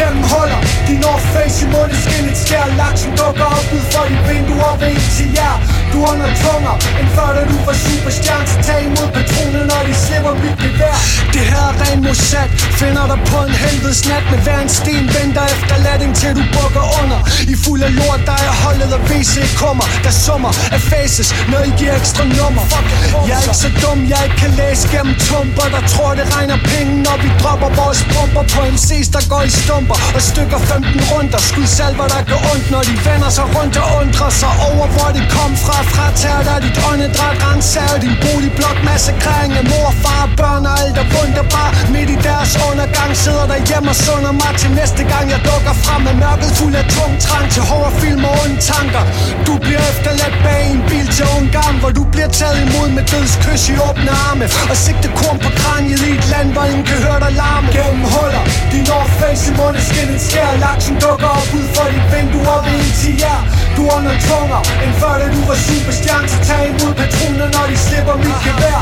[0.00, 0.60] gennem holder.
[0.88, 2.66] Din North Face i måneskinnet skær.
[2.80, 5.56] Laksen dukker op ud for dit vindue og ved ind til jer.
[5.92, 9.94] Du under tunger, end før da du var superstjerne Så tag imod patronen, når de
[10.04, 10.96] slipper mit gevær.
[11.34, 12.48] Det her er ren Mossad
[12.80, 15.04] Finder dig på en helvedes nat med hver en sten.
[15.16, 17.20] Venter efter latting til du bukker under.
[17.52, 21.60] I fuld af lort, der er holdet og VC kommer Der summer af faces, når
[21.68, 22.62] I giver ekstra nummer.
[22.72, 22.86] Fuck,
[23.28, 26.58] Jeg er ikke så dum, jeg ikke kan læse gennem tumper Der tror det regner
[26.72, 30.58] penge, når vi dropper vores pumper På MC's, der går i stum stumper Og stykker
[30.58, 34.30] 15 rundt og Skud salver, der gør ondt, når de vender sig rundt Og undrer
[34.42, 35.76] sig over, hvor de kom fra.
[35.92, 41.06] Fratager dig dit åndedræt, renser din boligblok Massakrering af mor, far, børn og alt er
[41.14, 43.10] bundt og bare Midt i deres undergang.
[43.24, 45.24] Sidder der hjemme og sunder mig Til næste gang.
[45.34, 49.02] Jeg dukker frem med mørket fuld af tung trang Til hårde film og onde tanker.
[49.46, 53.62] Du bliver efterladt bag en bil til Ungarn Hvor du bliver taget imod med dødskys
[53.72, 54.46] i åbne arme.
[54.70, 57.68] Og sigte korn på kraniet i et land, hvor ingen kan høre dig larme.
[57.76, 62.48] Gennem huller, din North i i måneskinnet skær Laksen dukker op ud for dit vindue
[62.54, 63.40] op ind til jer
[63.76, 66.28] Du under tunger, end før da du var superstjerne.
[66.32, 68.80] Så tag imod patroner, når de slipper mit gevær.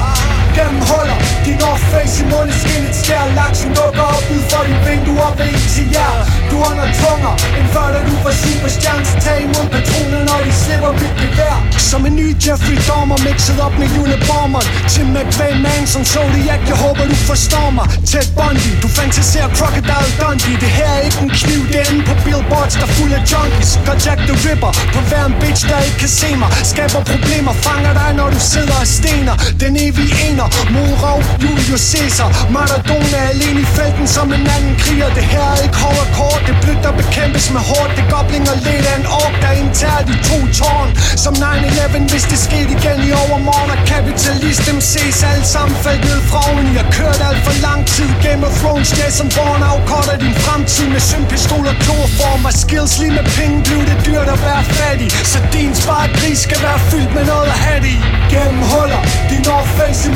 [0.57, 5.20] Gennem huller, din North Face i måneskinnet skær Laksen dukker op ud for dit vindue
[5.28, 6.16] op ind til jer.
[6.51, 10.53] Du under tunger, end før da du var superstjerne Så tag imod patroner, når de
[10.62, 11.57] slipper mit gevær.
[11.90, 14.62] Som en ny Jeffrey Dahmer mixet op med Unabomber
[14.93, 17.86] Tim McVeigh, Manson, Zodiac Jeg håber du forstår mig.
[18.11, 20.57] Ted Bundy, du fantaserer Crocodile Dundee.
[20.64, 23.22] Det her er ikke en kniv, det er inde på billboards Der er fuld af
[23.30, 23.70] junkies.
[23.86, 26.51] Gør Jack the Ripper på hver en bitch der ikke kan se mig.
[26.72, 29.34] Skaber problemer, fanger dig når du sidder og stener.
[29.62, 32.28] Den evige ener, Morov, Julius Caesar.
[32.57, 35.11] Maradona er alene i felten som en anden kriger.
[35.18, 38.55] Det her er ikke hård kort, det blødt der bekæmpes med hårdt Det gobling goblinger
[38.66, 40.89] lidt af en ork, der indtager de to tårn.
[41.24, 46.20] Som 9-11, hvis det skete igen i overmorgen Og kapitalist MC's alle sammen faldt ned
[46.28, 46.66] fra oven.
[46.78, 48.11] Jeg kørt alt for lang tid.
[48.26, 53.14] Game of Thrones, Jason Bourne afkorter din fremtid Med sympistol og kloroform Og skills lige
[53.18, 55.09] med penge blev det dyrt at være fattig.
[55.33, 58.01] Så din spare gris skal være fyldt med noget at have det i.
[58.33, 60.12] Gennem huller, din North Face i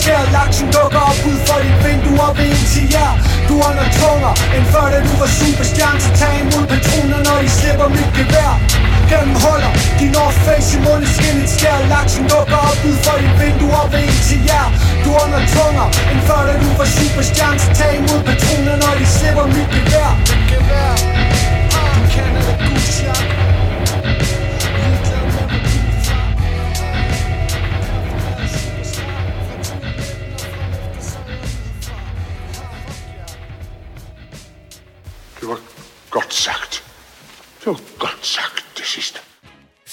[0.00, 3.12] skær Galaksen dukker op ud for dit vindue og op ind til jer
[3.48, 6.00] Du under tunger, end før da du var superstjerne.
[6.04, 8.52] Så tag imod patroner, når I slipper mit gevær.
[9.10, 11.78] Gennem huller, din North Face i måneskinnet skær.
[11.92, 14.66] Laksen dukker op ud for dit vindue og op ind til jer
[15.04, 17.58] Du under tunger, end før da du var superstjerne.
[17.64, 20.10] Så tag imod patroner, når de slipper mit gevær.
[20.28, 20.92] Mit Gevær,
[21.94, 23.45] du kender det gudsjak
[36.16, 36.84] var godt sagt.
[37.60, 39.20] Det var godt sagt, det sidste.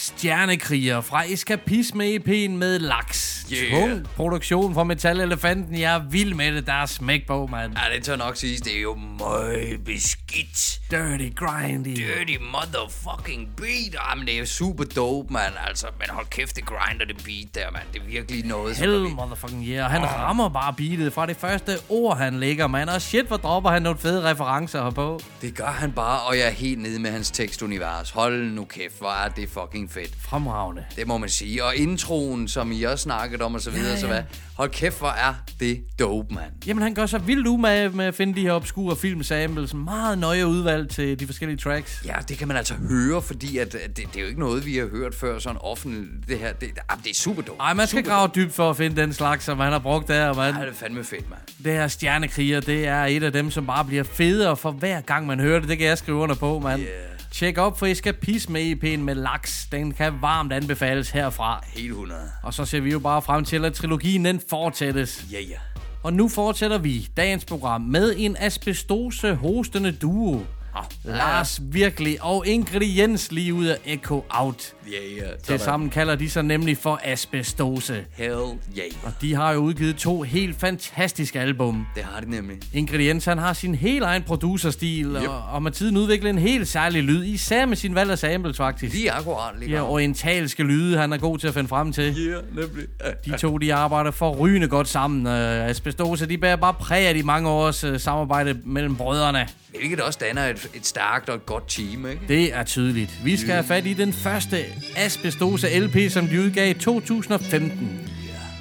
[0.04, 3.45] Stjernekriger fra Eskapisme EP'en med Laks.
[3.72, 5.80] Tung produktion fra Metal Elefanten.
[5.80, 6.68] Jeg er vild med det.
[6.68, 7.74] Der er smæk på, mand.
[7.78, 8.62] Ja, det tør nok siges.
[8.62, 10.80] Det er jo møg beskidt.
[10.91, 11.88] Dirty grindy.
[11.95, 13.95] Dirty motherfucking beat.
[14.10, 15.54] Jamen, det er jo super dope, mand.
[15.68, 17.84] Altså, men hold kæft, det grinder det beat der, mand.
[17.93, 18.76] Det er virkelig noget.
[18.78, 19.91] Hell vi- motherfucking yeah.
[19.91, 22.89] Han rammer bare beatet fra det første ord, han lægger, mand.
[22.89, 25.20] Og shit, hvor dropper han nogle fede referencer herpå.
[25.41, 28.10] Det gør han bare, og jeg er helt nede med hans tekstunivers.
[28.12, 30.12] Hold nu kæft, hvor er det fucking fedt.
[30.22, 30.84] Fremragende.
[30.96, 31.64] Det må man sige.
[31.64, 34.22] Og introen, som I også snakket om og så videre, Ja, ja, så hvad?
[34.58, 36.52] Hold kæft, hvor er det dope, mand.
[36.68, 39.74] Jamen, han gør så vildt umage med at finde de her obskure filmsamples.
[39.74, 42.04] Meget nøje udvalgt til de forskellige tracks.
[42.06, 44.66] Ja, det kan man altså høre, fordi at, at det, det er jo ikke noget,
[44.66, 46.28] vi har hørt før sådan offentligt.
[46.28, 47.60] Det her, det, ah, det er super dope.
[47.62, 50.08] Ej, man skal super grave dybt for at finde den slags, som han har brugt
[50.08, 50.56] der, mand.
[50.56, 51.41] Ej, det er fandme fedt, mand.
[51.64, 55.28] Det her stjernekriger, det er et af dem, som bare bliver federe for hver gang,
[55.28, 55.70] man hører det.
[55.70, 56.82] Det kan jeg skrive under på, mand.
[56.82, 57.12] Yeah.
[57.34, 59.67] Tjek op for Eskapisme EP'en med laks.
[59.71, 61.63] Den kan varmt anbefales herfra.
[61.67, 62.21] Helt 100.
[62.43, 65.25] Og så ser vi jo bare frem til, at trilogien den fortsættes.
[65.31, 65.57] Ja, ja.
[66.03, 70.41] Og nu fortsætter vi dagens program med en asbestose hostende duo.
[70.76, 74.74] Oh, Lars Virkelig og Ingrid Jens lige ud af Echo Out.
[74.91, 75.32] Ja, ja.
[75.43, 78.05] Til sammen kalder de sig nemlig for Asbestose.
[78.11, 78.91] Hell yeah.
[79.03, 81.88] Og de har jo udgivet to helt fantastiske album.
[81.95, 82.57] Det har de nemlig.
[82.74, 85.30] Ingrediens, han har sin helt egen producerstil, yep.
[85.30, 88.57] og, og med tiden udviklet en helt særlig lyd, især med sin valg af samples,
[88.57, 88.93] faktisk.
[88.93, 89.59] Lige akkurat.
[89.59, 92.26] Lige Ja, orientalske lyde, han er god til at finde frem til.
[92.26, 92.88] Ja, nemlig.
[93.26, 95.28] De to, de arbejder for rygende godt sammen.
[95.28, 99.47] Uh, Asbestose, de bærer bare præg af de mange års uh, samarbejde mellem brødrene.
[99.80, 102.22] Hvilket også danner et, et stærkt og et godt team, ikke?
[102.28, 103.20] Det er tydeligt.
[103.24, 104.57] Vi skal have fat i den første
[104.95, 108.09] Asbestose LP, som de udgav i 2015.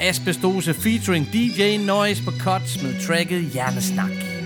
[0.00, 4.41] Asbestose featuring DJ Noise på cuts med tracket Hjernesnak.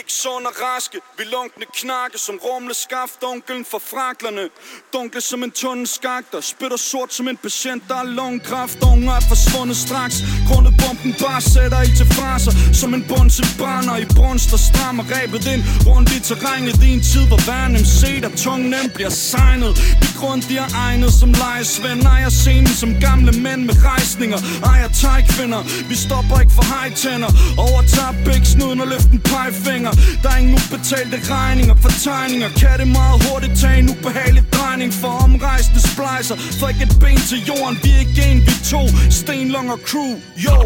[0.00, 3.20] Ikke sund og raske, vi lunkne knakke som rumle skaft.
[3.32, 4.44] Onkelen for fraklerne,
[4.92, 6.40] dunkle som en tunde skakter.
[6.52, 10.16] Spytter sort som en patient, der er lungkræft Unger er forsvundet straks,
[10.48, 12.52] grundet bomben bare sætter i til fraser.
[12.80, 16.76] Som en bund til brænder i brunst og strammer rebet ind Rundt i terrænet.
[16.86, 19.72] I en tid, hvor hver MC der tung nem bliver signet
[20.02, 22.02] De grund de er egnet som lejesvend.
[22.14, 24.40] Ejer scenen som gamle mænd med rejsninger.
[24.70, 27.30] Ejer tegkvinder, vi stopper ikke for hejtænder.
[27.66, 29.89] Overtager big snuden og løfter en pegefinger.
[30.22, 34.92] Der er ingen ubetalte regninger for tegninger Kan det meget hurtigt tage en ubehagelig drejning
[34.94, 38.64] For omrejsende splicer For ikke et ben til jorden Vi er ikke en, vi er
[38.72, 40.12] to Stenlong og crew,
[40.44, 40.56] yo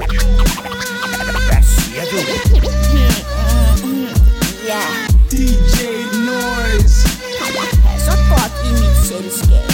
[1.49, 2.19] Hvad siger du?
[4.71, 4.83] Ja.
[5.31, 5.81] DJ
[6.27, 7.09] Noise
[7.85, 9.74] Passer godt i mit selskab.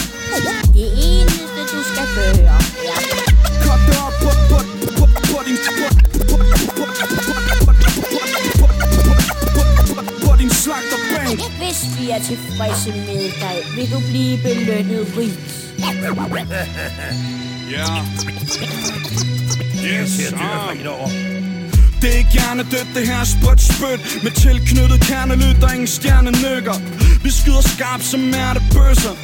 [11.71, 15.73] Hvis vi er tilfredse med dig, vil du blive belønnet rigt.
[17.71, 17.85] Ja.
[19.85, 21.40] Yes, sir
[22.01, 24.01] det er gerne dødt, det her er sprødt spyt.
[24.23, 26.77] Med tilknyttet kernelyd, der ingen stjerne nykker.
[27.23, 29.15] Vi skyder skarpt som mærtebøsser.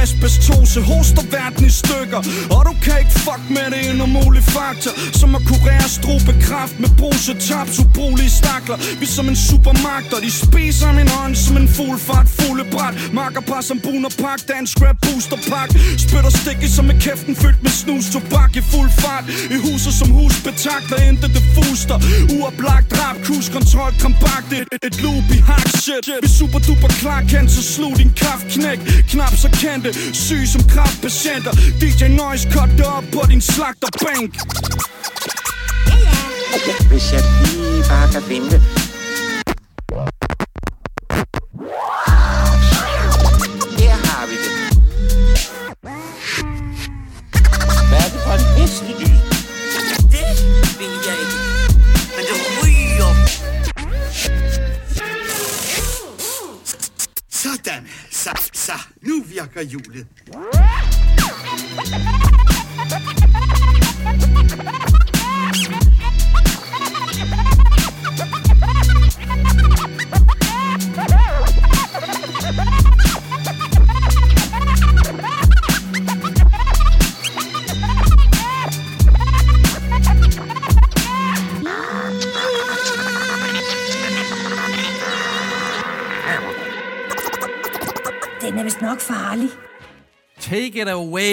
[0.00, 2.20] Asbestose hoster verden i stykker.
[2.54, 4.92] Og du kan ikke fuck med det en umulig faktor.
[5.20, 8.78] Som at kurere strobekræft med bruse tabs ubrugelige stakler.
[9.00, 12.94] Vi som en supermagt, og de spiser min hånd som en fugl fra et fuglebræt.
[13.12, 15.68] Makkerpar som bun pak, dansk rap booster pak
[16.04, 19.24] Spytter stikke som med kæften fyldt med snus tobak i fuld fart.
[19.54, 21.98] I huset som hus betakler intet det fuster
[22.36, 24.52] Uoplagt drab, cruise control, kompakt.
[24.52, 26.04] Et, et, et loop i hack shit.
[26.22, 28.78] Vi super duper klar kan så slug din kraft knæk.
[29.10, 34.30] Knap så kendte, syg som kraftpatienter DJ Noise cut det op på din slagterbænk
[36.90, 38.83] Hvis jeg lige bare kan vente.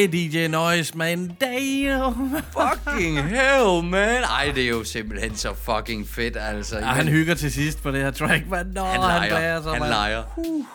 [0.08, 1.38] DJ Noise, man.
[1.42, 2.36] Damn.
[2.58, 4.24] Fucking hell, man.
[4.24, 6.78] Ej, det er jo simpelthen så fucking fedt, altså.
[6.78, 8.66] Ja, han hygger til sidst på det her track, man.
[8.76, 9.92] Nå, han leger, han blærer sig, han mand.
[9.92, 10.24] leger.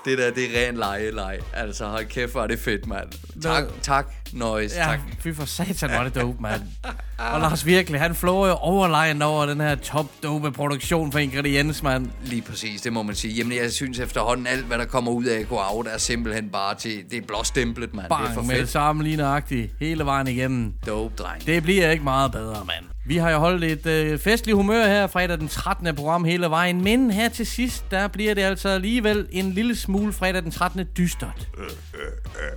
[0.04, 1.38] Det der, det er ren lege, lege.
[1.54, 3.08] Altså, hold kæft, hvor er det fedt, mand.
[3.42, 5.00] Tak, tak, Noise, Ja, tak.
[5.20, 6.62] fy for satan, er det dope, mand.
[7.32, 11.82] Og Lars virkelig, han flår jo overlegnet over den her top dope produktion for ingrediens,
[11.82, 12.10] mand.
[12.24, 13.34] Lige præcis, det må man sige.
[13.34, 16.74] Jamen, jeg synes efterhånden, alt hvad der kommer ud af Go Out, er simpelthen bare
[16.74, 18.06] til, det er blåstemplet, mand.
[18.08, 18.70] det er for Bang, med det fedt.
[18.70, 20.72] samme lige nøjagtigt, hele vejen igennem.
[20.86, 21.46] Dope, dreng.
[21.46, 22.84] Det bliver ikke meget bedre, mand.
[23.06, 25.94] Vi har jo holdt et øh, festligt humør her fredag den 13.
[25.94, 30.12] program hele vejen, men her til sidst, der bliver det altså alligevel en lille smule
[30.12, 30.84] fredag den 13.
[30.96, 31.48] dystert.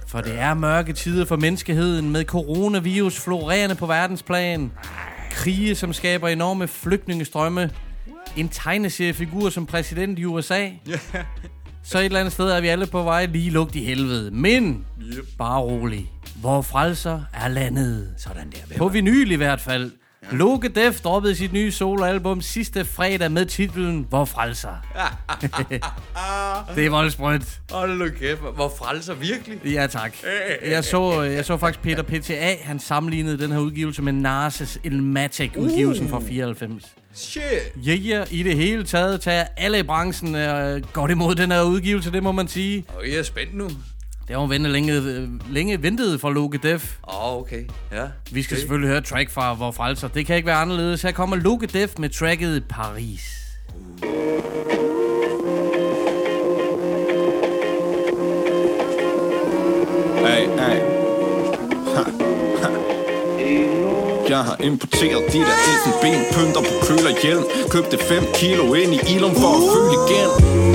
[0.07, 4.71] For det er mørke tider for menneskeheden med coronavirus florerende på verdensplan.
[5.31, 7.69] Krige, som skaber enorme flygtningestrømme.
[8.37, 10.67] En tegneseriefigur som præsident i USA.
[11.83, 14.31] Så et eller andet sted er vi alle på vej lige lugt i helvede.
[14.31, 15.25] Men Yep.
[15.37, 16.11] bare rolig.
[16.35, 18.13] Hvor frelser er landet.
[18.17, 18.77] Sådan der.
[18.77, 19.91] På vinyl i hvert fald.
[20.31, 24.69] Loke Def droppede sit nye soloalbum sidste fredag med titlen Hvor frelser.
[26.75, 27.59] det er voldsprødt.
[27.71, 29.59] Hold nu kæft, hvor frelser virkelig.
[29.65, 30.13] Ja, tak.
[30.65, 36.09] Jeg så, jeg så faktisk Peter PTA, han sammenlignede den her udgivelse med Narses Ilmatic-udgivelsen
[36.09, 36.83] fra 94.
[37.13, 37.41] Shit.
[37.75, 41.61] Ja, ja, i det hele taget tager alle i branchen øh, godt imod den her
[41.61, 42.85] udgivelse, det må man sige.
[42.97, 43.69] Og jeg er spændt nu.
[44.29, 46.95] Det har jo ventet længe, længe ventet for Loke Def.
[47.07, 47.63] Åh, oh, okay.
[47.91, 48.05] Ja.
[48.31, 48.59] Vi skal Okay.
[48.61, 50.07] selvfølgelig høre track fra Hvor Frelser.
[50.07, 51.01] Det kan ikke være anderledes.
[51.01, 53.21] Her kommer Loke Def med tracket Paris.
[60.25, 60.79] Hey, hey.
[61.95, 62.03] Ha,
[62.61, 62.69] ha.
[64.29, 68.99] Jeg har importeret de der elfenben Pynter på køler hjelm Købte 5 kilo ind i
[69.15, 70.29] Ilum for at føle igen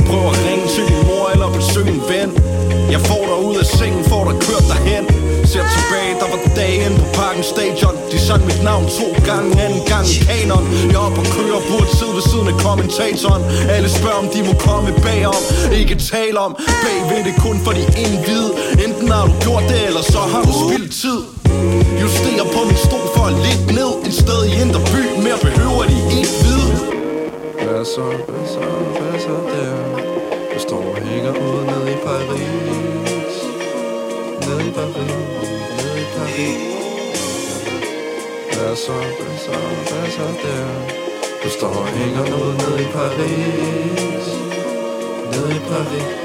[0.09, 2.54] Prøv at ringe til din mor eller besøg en ven
[2.91, 5.05] jeg får dig ud af sengen, får dig kørt derhen.
[5.53, 7.97] Ser tilbage, der var dagen på Parken Stadion.
[8.13, 10.65] De sang mit navn to gange, anden gang i kanon.
[10.93, 13.43] Jeg er oppe og kører, burde sidde ved siden af kommentatoren.
[13.75, 15.43] Alle spørger om de må komme bagom.
[15.81, 16.53] Ikke tale om,
[16.85, 18.51] bagved det kun for de indvide.
[18.85, 21.21] Enten har du gjort det, eller så har du spildt tid.
[22.03, 23.93] Justerer på min stol for at ligge ned.
[24.09, 26.69] Et sted i Indre By, mere behøver de ikke vide.
[27.65, 28.63] Hvad så, hvad så,
[28.97, 29.73] hvad så der?
[30.55, 30.84] Du står
[31.15, 33.35] og hænger ud nede i Paris.
[34.47, 35.13] Nede i Paris,
[35.77, 36.59] nede i Paris.
[38.53, 39.53] Hvad så, hvad så,
[39.91, 40.67] hvad så der?
[41.45, 44.27] Du står og hænger ud nede i Paris.
[45.33, 46.25] Nede i Paris.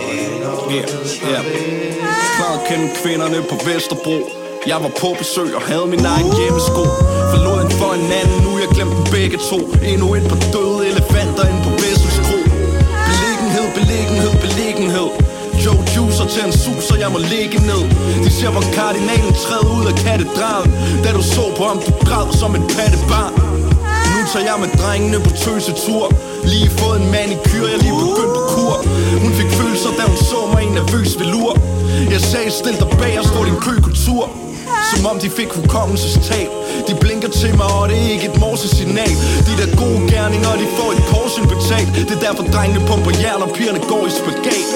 [0.00, 0.42] Yeah,
[0.72, 0.86] yeah.
[1.22, 1.96] Paris.
[2.36, 4.18] Klart kende kvinderne på Vesterbro.
[4.66, 6.82] Jeg var på besøg og havde min egen hjemmesko.
[7.32, 9.58] Forlod en for en anden, nu jeg glemt dem begge to.
[9.90, 11.75] Endnu et par døde elefanter ind på
[13.56, 15.08] Beliggenhed, beliggenhed, beliggenhed.
[15.64, 17.82] Joe juicer til en sus, så jeg må ligge ned.
[18.24, 20.70] De ser hvor kardinalen træder ud af katedralen
[21.04, 23.32] Da du så på ham, du græd som et pattebarn.
[24.12, 26.04] Nu tager jeg med drengene på tøsetur.
[26.52, 28.74] Lige fået en manikyr, jeg lige begyndt på kur.
[29.24, 31.52] Hun fik følelser, da hun så mig i en nervøs velur.
[32.14, 34.22] Jeg sagde, stil dig bag og stå din køkultur
[34.90, 36.50] som om de fik hukommelsestab.
[36.88, 39.14] De blinker til mig, og det er ikke et morsesignal
[39.46, 43.42] De der gode gerninger, de får i portion betalt Det er derfor drengene pumper jern,
[43.42, 44.75] og pigerne går i spagat.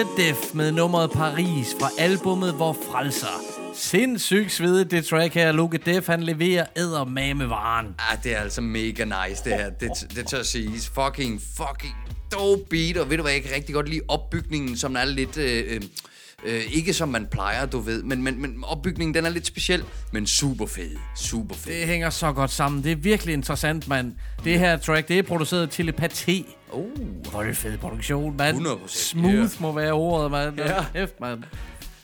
[0.00, 0.16] Lækkert.
[0.16, 3.42] Def med nummeret Paris fra albummet Hvor Frelser.
[3.74, 5.52] Sindssygt svedigt det track her.
[5.52, 7.86] Luke Def, han leverer eddermame varen.
[7.98, 9.70] Ah, det er altså mega nice, det her.
[9.70, 10.88] Det, det tør siges.
[10.88, 11.94] Fucking, fucking
[12.32, 12.96] dope beat.
[12.96, 15.36] Og ved du hvad, jeg kan rigtig godt lide opbygningen, som er lidt...
[15.36, 15.80] Øh, øh,
[16.44, 18.02] øh, ikke som man plejer, du ved.
[18.02, 19.84] Men, men, men opbygningen, den er lidt speciel.
[20.12, 20.90] Men super fed.
[21.16, 21.72] Super fed.
[21.72, 22.84] Det hænger så godt sammen.
[22.84, 24.12] Det er virkelig interessant, mand.
[24.44, 26.46] Det her track, det er produceret af Telepati.
[26.72, 26.84] Oh.
[27.30, 28.56] Hvor er det fed produktion, mand.
[28.66, 29.46] 100%, Smooth ja.
[29.60, 30.58] må være ordet, mand.
[30.58, 30.84] Ja.
[30.94, 31.42] Hæft, mand.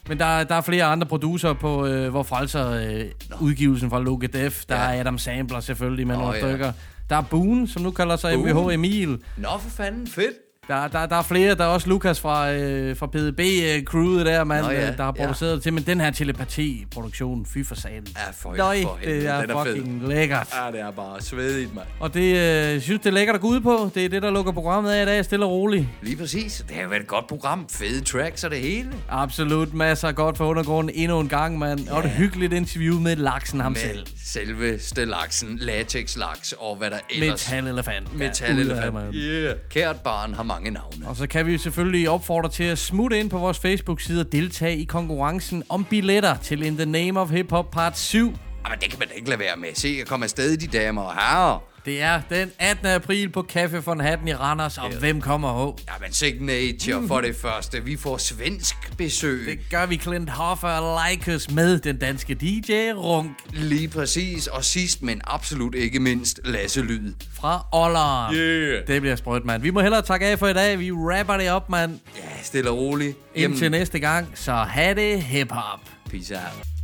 [0.09, 3.05] Men der, der er flere andre producer på, øh, hvor frelser øh,
[3.41, 4.65] udgivelsen fra Loke Def.
[4.69, 4.95] Der Ja.
[4.97, 6.41] er Adam Sampler selvfølgelig med Nå, nogle ja.
[6.51, 6.73] stykker.
[7.11, 8.53] Der er Boone, som nu kalder sig Boone.
[8.65, 9.09] MVH Emil.
[9.37, 10.35] Nå, for fanden, fedt.
[10.69, 14.65] Der, der, der er flere, der er også Lukas fra, øh, fra PDB-crewet der, mand,
[14.65, 15.23] Nå, ja, øh, der har ja.
[15.25, 18.07] produceret det til, men den her telepati-produktion, fy for satan.
[18.17, 19.75] Ja, for, Nøj, for det helvede, er den er fed.
[19.77, 20.49] fucking lækkert.
[20.67, 21.87] Ja, det er bare svedigt, mand.
[22.01, 22.37] Og det
[22.75, 23.91] øh, synes, det er lækkert at gå ud på.
[23.95, 25.87] Det er det, der lukker programmet af i dag, stille og roligt.
[26.03, 26.65] Lige præcis.
[26.69, 27.67] Det har været et godt program.
[27.71, 28.89] Fede tracks og det hele.
[29.09, 31.89] Absolut masser af godt for undergrunden endnu en gang, mand.
[31.89, 34.07] Og et hyggeligt interview med Laksen ham Med selv.
[34.25, 37.51] selveste laksen, latex-laks og hvad der ellers...
[37.51, 38.09] Metalelefant.
[38.13, 38.95] Ja, Metalelefant.
[38.95, 39.15] mand.
[39.15, 39.55] Yeah.
[39.71, 41.09] Kært barn har mange navne.
[41.09, 44.77] Og så kan vi selvfølgelig opfordre til at smutte ind på vores Facebook-side og deltage
[44.77, 48.19] i konkurrencen om billetter til In the Name of Hip Hop Part 7.
[48.19, 49.69] Jamen, det kan man da ikke lade være med.
[49.75, 51.76] Se, jeg kommer afsted, de damer og herrer.
[51.87, 52.87] Det er den 18.
[52.87, 55.77] april på Café von Hatten i Randers, og hvem kommer ho?
[55.95, 57.85] Jamen, Signature for det første.
[57.85, 59.47] Vi får svensk besøg.
[59.47, 64.47] Det gør vi Clint Hoffer og Likers med den danske DJ Runk Lige præcis.
[64.47, 67.13] Og sidst, men absolut ikke mindst, Lasse Lyd.
[67.35, 68.35] fra Olleren.
[68.35, 68.87] Yeah.
[68.87, 69.63] Det bliver sprødt, mand.
[69.63, 70.79] Vi må hellere takke af for i dag.
[70.79, 71.99] Vi rapper det op, mand.
[72.17, 73.17] Ja, stille og roligt.
[73.35, 75.81] Indtil næste gang, så have det hip-hop.
[76.11, 76.76] Peace out.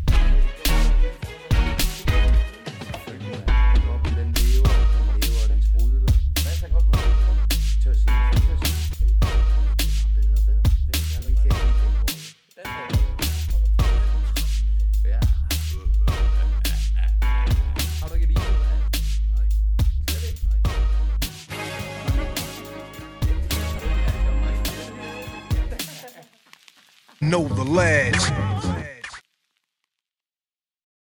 [27.22, 28.51] Know the ledge.